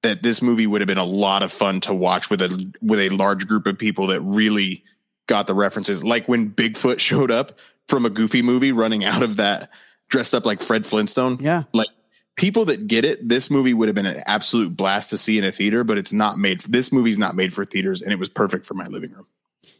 [0.01, 3.01] that this movie would have been a lot of fun to watch with a with
[3.01, 4.85] a large group of people that really
[5.27, 6.03] got the references.
[6.03, 9.69] Like when Bigfoot showed up from a goofy movie running out of that
[10.09, 11.39] dressed up like Fred Flintstone.
[11.41, 11.63] Yeah.
[11.73, 11.89] Like
[12.35, 15.43] people that get it this movie would have been an absolute blast to see in
[15.43, 18.29] a theater but it's not made this movie's not made for theaters and it was
[18.29, 19.27] perfect for my living room.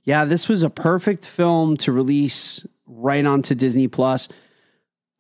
[0.03, 4.27] Yeah, this was a perfect film to release right onto Disney Plus.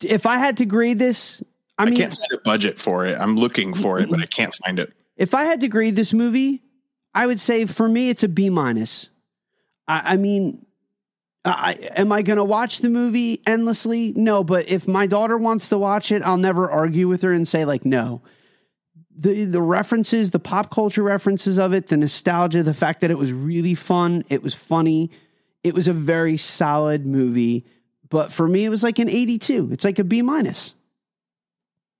[0.01, 1.41] If I had to grade this,
[1.77, 3.17] I mean I, can't find a budget for it.
[3.17, 4.91] I'm looking for it but i can't find it.
[5.15, 6.61] if I had to grade this movie,
[7.13, 9.09] I would say for me it's a B minus.
[9.87, 10.65] I, I mean,
[11.45, 14.13] I, am I going to watch the movie endlessly?
[14.15, 17.47] No, but if my daughter wants to watch it, I'll never argue with her and
[17.47, 18.21] say like no.
[19.15, 23.17] The the references, the pop culture references of it, the nostalgia, the fact that it
[23.17, 25.11] was really fun, it was funny,
[25.63, 27.65] It was a very solid movie,
[28.09, 29.69] but for me, it was like an 82.
[29.71, 30.73] It's like a B minus.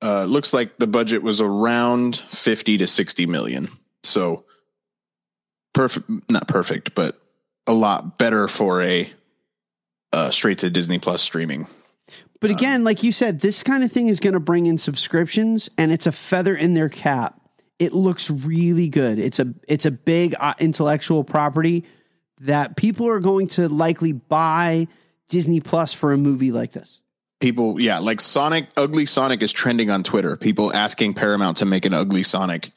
[0.01, 3.69] Uh, looks like the budget was around 50 to 60 million.
[4.03, 4.45] So
[5.73, 7.22] perfect, not perfect, but
[7.67, 9.09] a lot better for a
[10.11, 11.67] uh, straight to Disney Plus streaming.
[12.39, 15.69] But again, like you said, this kind of thing is going to bring in subscriptions,
[15.77, 17.39] and it's a feather in their cap.
[17.79, 19.17] It looks really good.
[19.17, 21.85] It's a it's a big uh, intellectual property
[22.41, 24.87] that people are going to likely buy
[25.29, 26.99] Disney Plus for a movie like this.
[27.39, 30.35] People, yeah, like Sonic, Ugly Sonic is trending on Twitter.
[30.35, 32.71] People asking Paramount to make an Ugly Sonic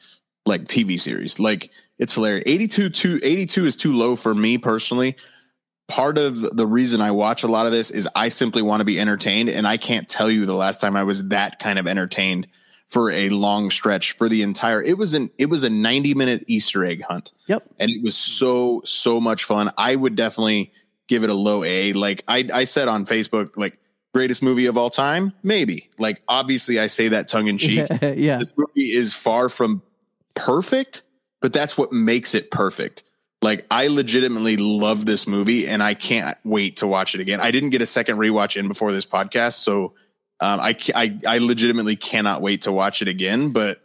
[0.47, 1.39] like TV series.
[1.39, 2.43] Like it's hilarious.
[2.45, 5.15] 82 to 82 is too low for me personally.
[5.87, 8.85] Part of the reason I watch a lot of this is I simply want to
[8.85, 11.87] be entertained and I can't tell you the last time I was that kind of
[11.87, 12.47] entertained
[12.89, 16.43] for a long stretch for the entire it was an it was a 90 minute
[16.47, 17.31] Easter egg hunt.
[17.47, 17.63] Yep.
[17.79, 19.71] And it was so so much fun.
[19.77, 20.73] I would definitely
[21.07, 21.93] give it a low A.
[21.93, 23.77] Like I I said on Facebook like
[24.13, 25.31] greatest movie of all time?
[25.43, 25.89] Maybe.
[25.99, 27.87] Like obviously I say that tongue in cheek.
[28.01, 28.37] yeah.
[28.37, 29.81] This movie is far from
[30.37, 31.03] perfect,
[31.41, 33.03] but that's what makes it perfect.
[33.41, 37.39] Like I legitimately love this movie and I can't wait to watch it again.
[37.39, 39.93] I didn't get a second rewatch in before this podcast, so
[40.39, 43.51] um, I, I I legitimately cannot wait to watch it again.
[43.51, 43.79] But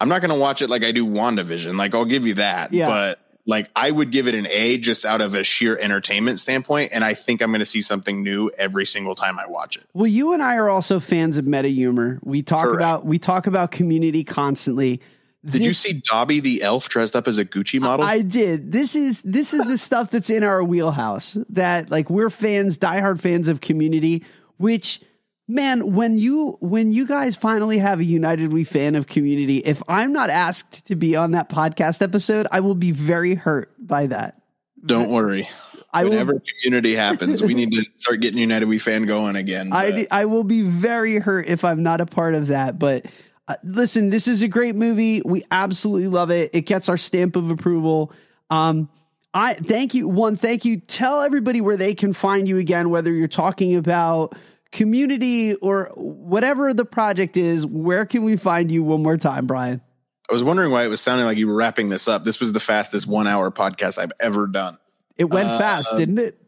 [0.00, 1.76] I'm not going to watch it like I do WandaVision.
[1.78, 2.88] Like I'll give you that, Yeah.
[2.88, 6.92] but like I would give it an A just out of a sheer entertainment standpoint,
[6.94, 9.84] and I think I'm going to see something new every single time I watch it.
[9.94, 12.18] Well, you and I are also fans of meta humor.
[12.22, 12.76] We talk Correct.
[12.76, 15.00] about we talk about community constantly.
[15.44, 18.04] Did you see Dobby the elf dressed up as a Gucci model?
[18.04, 18.72] I did.
[18.72, 21.38] This is this is the stuff that's in our wheelhouse.
[21.48, 24.24] That like we're fans, diehard fans of Community.
[24.58, 25.00] Which
[25.48, 29.82] man, when you when you guys finally have a United We fan of Community, if
[29.88, 34.08] I'm not asked to be on that podcast episode, I will be very hurt by
[34.08, 34.42] that.
[34.84, 35.48] Don't worry.
[35.92, 39.70] I will- Whenever community happens, we need to start getting United We fan going again.
[39.72, 42.78] I, I will be very hurt if I'm not a part of that.
[42.78, 43.06] But
[43.50, 45.22] uh, listen, this is a great movie.
[45.24, 46.50] We absolutely love it.
[46.52, 48.12] It gets our stamp of approval.
[48.48, 48.88] Um,
[49.32, 50.08] I thank you.
[50.08, 50.80] One, thank you.
[50.80, 54.36] Tell everybody where they can find you again, whether you're talking about
[54.72, 57.66] community or whatever the project is.
[57.66, 59.80] Where can we find you one more time, Brian?
[60.28, 62.22] I was wondering why it was sounding like you were wrapping this up.
[62.24, 64.76] This was the fastest one hour podcast I've ever done.
[65.16, 66.40] It went Uh, fast, didn't it?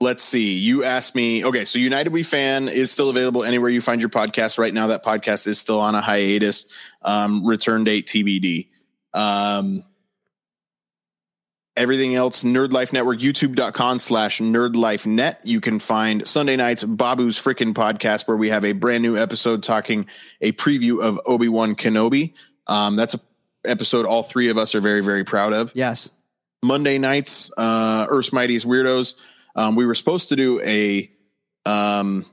[0.00, 0.58] Let's see.
[0.58, 1.44] You asked me.
[1.44, 4.58] Okay, so United We Fan is still available anywhere you find your podcast.
[4.58, 6.66] Right now, that podcast is still on a hiatus.
[7.02, 8.68] Um, return date TBD.
[9.12, 9.84] Um,
[11.76, 15.40] everything else, Nerd Life Network, youtube.com slash Nerd Life Net.
[15.44, 19.62] You can find Sunday nights, Babu's Frickin' Podcast, where we have a brand new episode
[19.62, 20.06] talking
[20.40, 22.34] a preview of Obi Wan Kenobi.
[22.66, 23.20] Um, that's a
[23.64, 25.72] episode all three of us are very, very proud of.
[25.74, 26.10] Yes.
[26.62, 29.20] Monday nights, uh, Earth's Mightiest Weirdos.
[29.54, 31.10] Um, we were supposed to do a
[31.66, 32.26] um,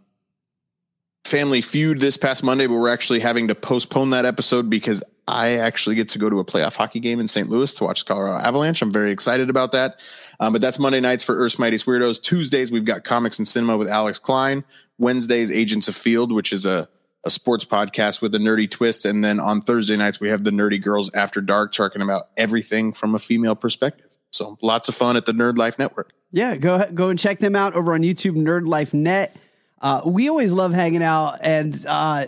[1.26, 5.58] family feud this past Monday, but we're actually having to postpone that episode because I
[5.58, 7.50] actually get to go to a playoff hockey game in St.
[7.50, 8.82] Louis to watch the Colorado Avalanche.
[8.82, 10.00] I'm very excited about that.
[10.40, 12.22] Um, but that's Monday nights for Earth's Mightiest Weirdos.
[12.22, 14.64] Tuesdays, we've got Comics and Cinema with Alex Klein.
[14.98, 16.90] Wednesdays, Agents of Field, which is a,
[17.24, 19.06] a sports podcast with a nerdy twist.
[19.06, 22.92] And then on Thursday nights, we have the Nerdy Girls After Dark talking about everything
[22.94, 24.08] from a female perspective.
[24.32, 26.14] So lots of fun at the Nerd Life Network.
[26.32, 29.36] Yeah, go go and check them out over on YouTube, Nerd Life Net.
[29.82, 32.28] Uh, we always love hanging out, and uh,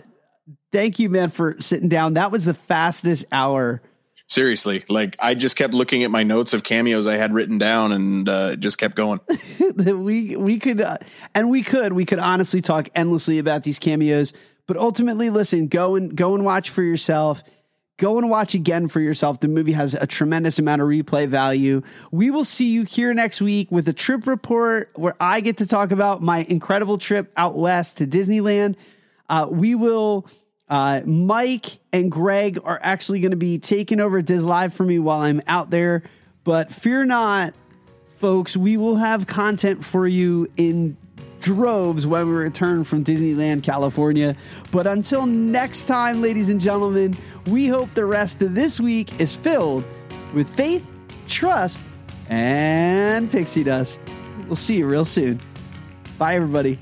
[0.72, 2.14] thank you, man, for sitting down.
[2.14, 3.80] That was the fastest hour.
[4.26, 7.92] Seriously, like I just kept looking at my notes of cameos I had written down
[7.92, 9.20] and uh, just kept going.
[9.76, 10.98] we we could uh,
[11.34, 14.32] and we could we could honestly talk endlessly about these cameos,
[14.66, 17.42] but ultimately, listen, go and go and watch for yourself.
[17.96, 19.38] Go and watch again for yourself.
[19.38, 21.82] The movie has a tremendous amount of replay value.
[22.10, 25.66] We will see you here next week with a trip report where I get to
[25.66, 28.74] talk about my incredible trip out west to Disneyland.
[29.28, 30.26] Uh, we will.
[30.66, 34.98] Uh, Mike and Greg are actually going to be taking over Diz Live for me
[34.98, 36.02] while I'm out there.
[36.42, 37.54] But fear not,
[38.18, 40.96] folks, we will have content for you in
[41.44, 44.34] droves when we return from Disneyland, California.
[44.72, 47.16] But until next time, ladies and gentlemen,
[47.46, 49.84] we hope the rest of this week is filled
[50.32, 50.90] with faith,
[51.28, 51.82] trust,
[52.30, 54.00] and pixie dust.
[54.46, 55.38] We'll see you real soon.
[56.18, 56.78] Bye, everybody.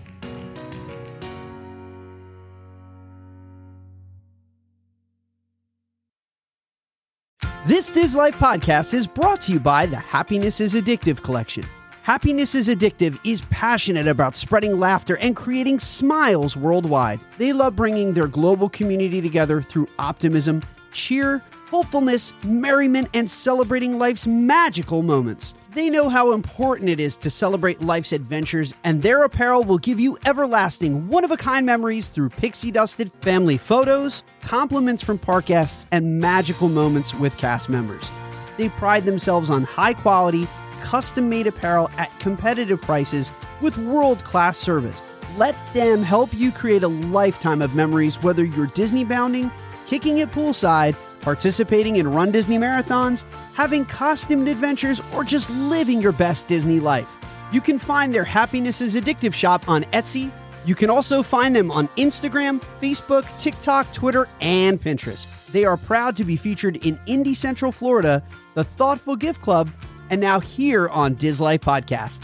[7.66, 11.64] This Diz Life podcast is brought to you by the Happiness is Addictive collection.
[12.02, 17.20] Happiness is Addictive is passionate about spreading laughter and creating smiles worldwide.
[17.38, 24.26] They love bringing their global community together through optimism, cheer, hopefulness, merriment, and celebrating life's
[24.26, 25.54] magical moments.
[25.74, 30.00] They know how important it is to celebrate life's adventures, and their apparel will give
[30.00, 35.44] you everlasting, one of a kind memories through pixie dusted family photos, compliments from park
[35.44, 38.10] guests, and magical moments with cast members.
[38.56, 40.48] They pride themselves on high quality,
[40.82, 43.30] custom made apparel at competitive prices
[43.60, 45.00] with world class service.
[45.38, 49.50] Let them help you create a lifetime of memories, whether you're Disney bounding,
[49.86, 53.24] kicking it poolside, participating in Run Disney marathons,
[53.54, 57.08] having costumed adventures, or just living your best Disney life.
[57.52, 60.30] You can find their Happiness is Addictive shop on Etsy.
[60.66, 65.26] You can also find them on Instagram, Facebook, TikTok, Twitter, and Pinterest.
[65.52, 68.22] They are proud to be featured in Indy Central Florida,
[68.54, 69.70] the Thoughtful Gift Club,
[70.12, 72.20] and now here on Dis Life Podcast.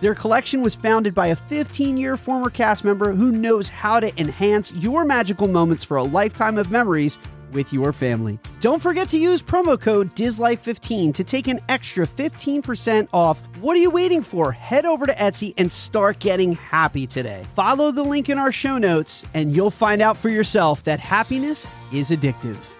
[0.00, 4.20] Their collection was founded by a 15 year former cast member who knows how to
[4.20, 7.18] enhance your magical moments for a lifetime of memories
[7.52, 8.38] with your family.
[8.60, 13.40] Don't forget to use promo code DISLIFE15 to take an extra 15% off.
[13.60, 14.52] What are you waiting for?
[14.52, 17.44] Head over to Etsy and start getting happy today.
[17.56, 21.68] Follow the link in our show notes and you'll find out for yourself that happiness
[21.92, 22.73] is addictive.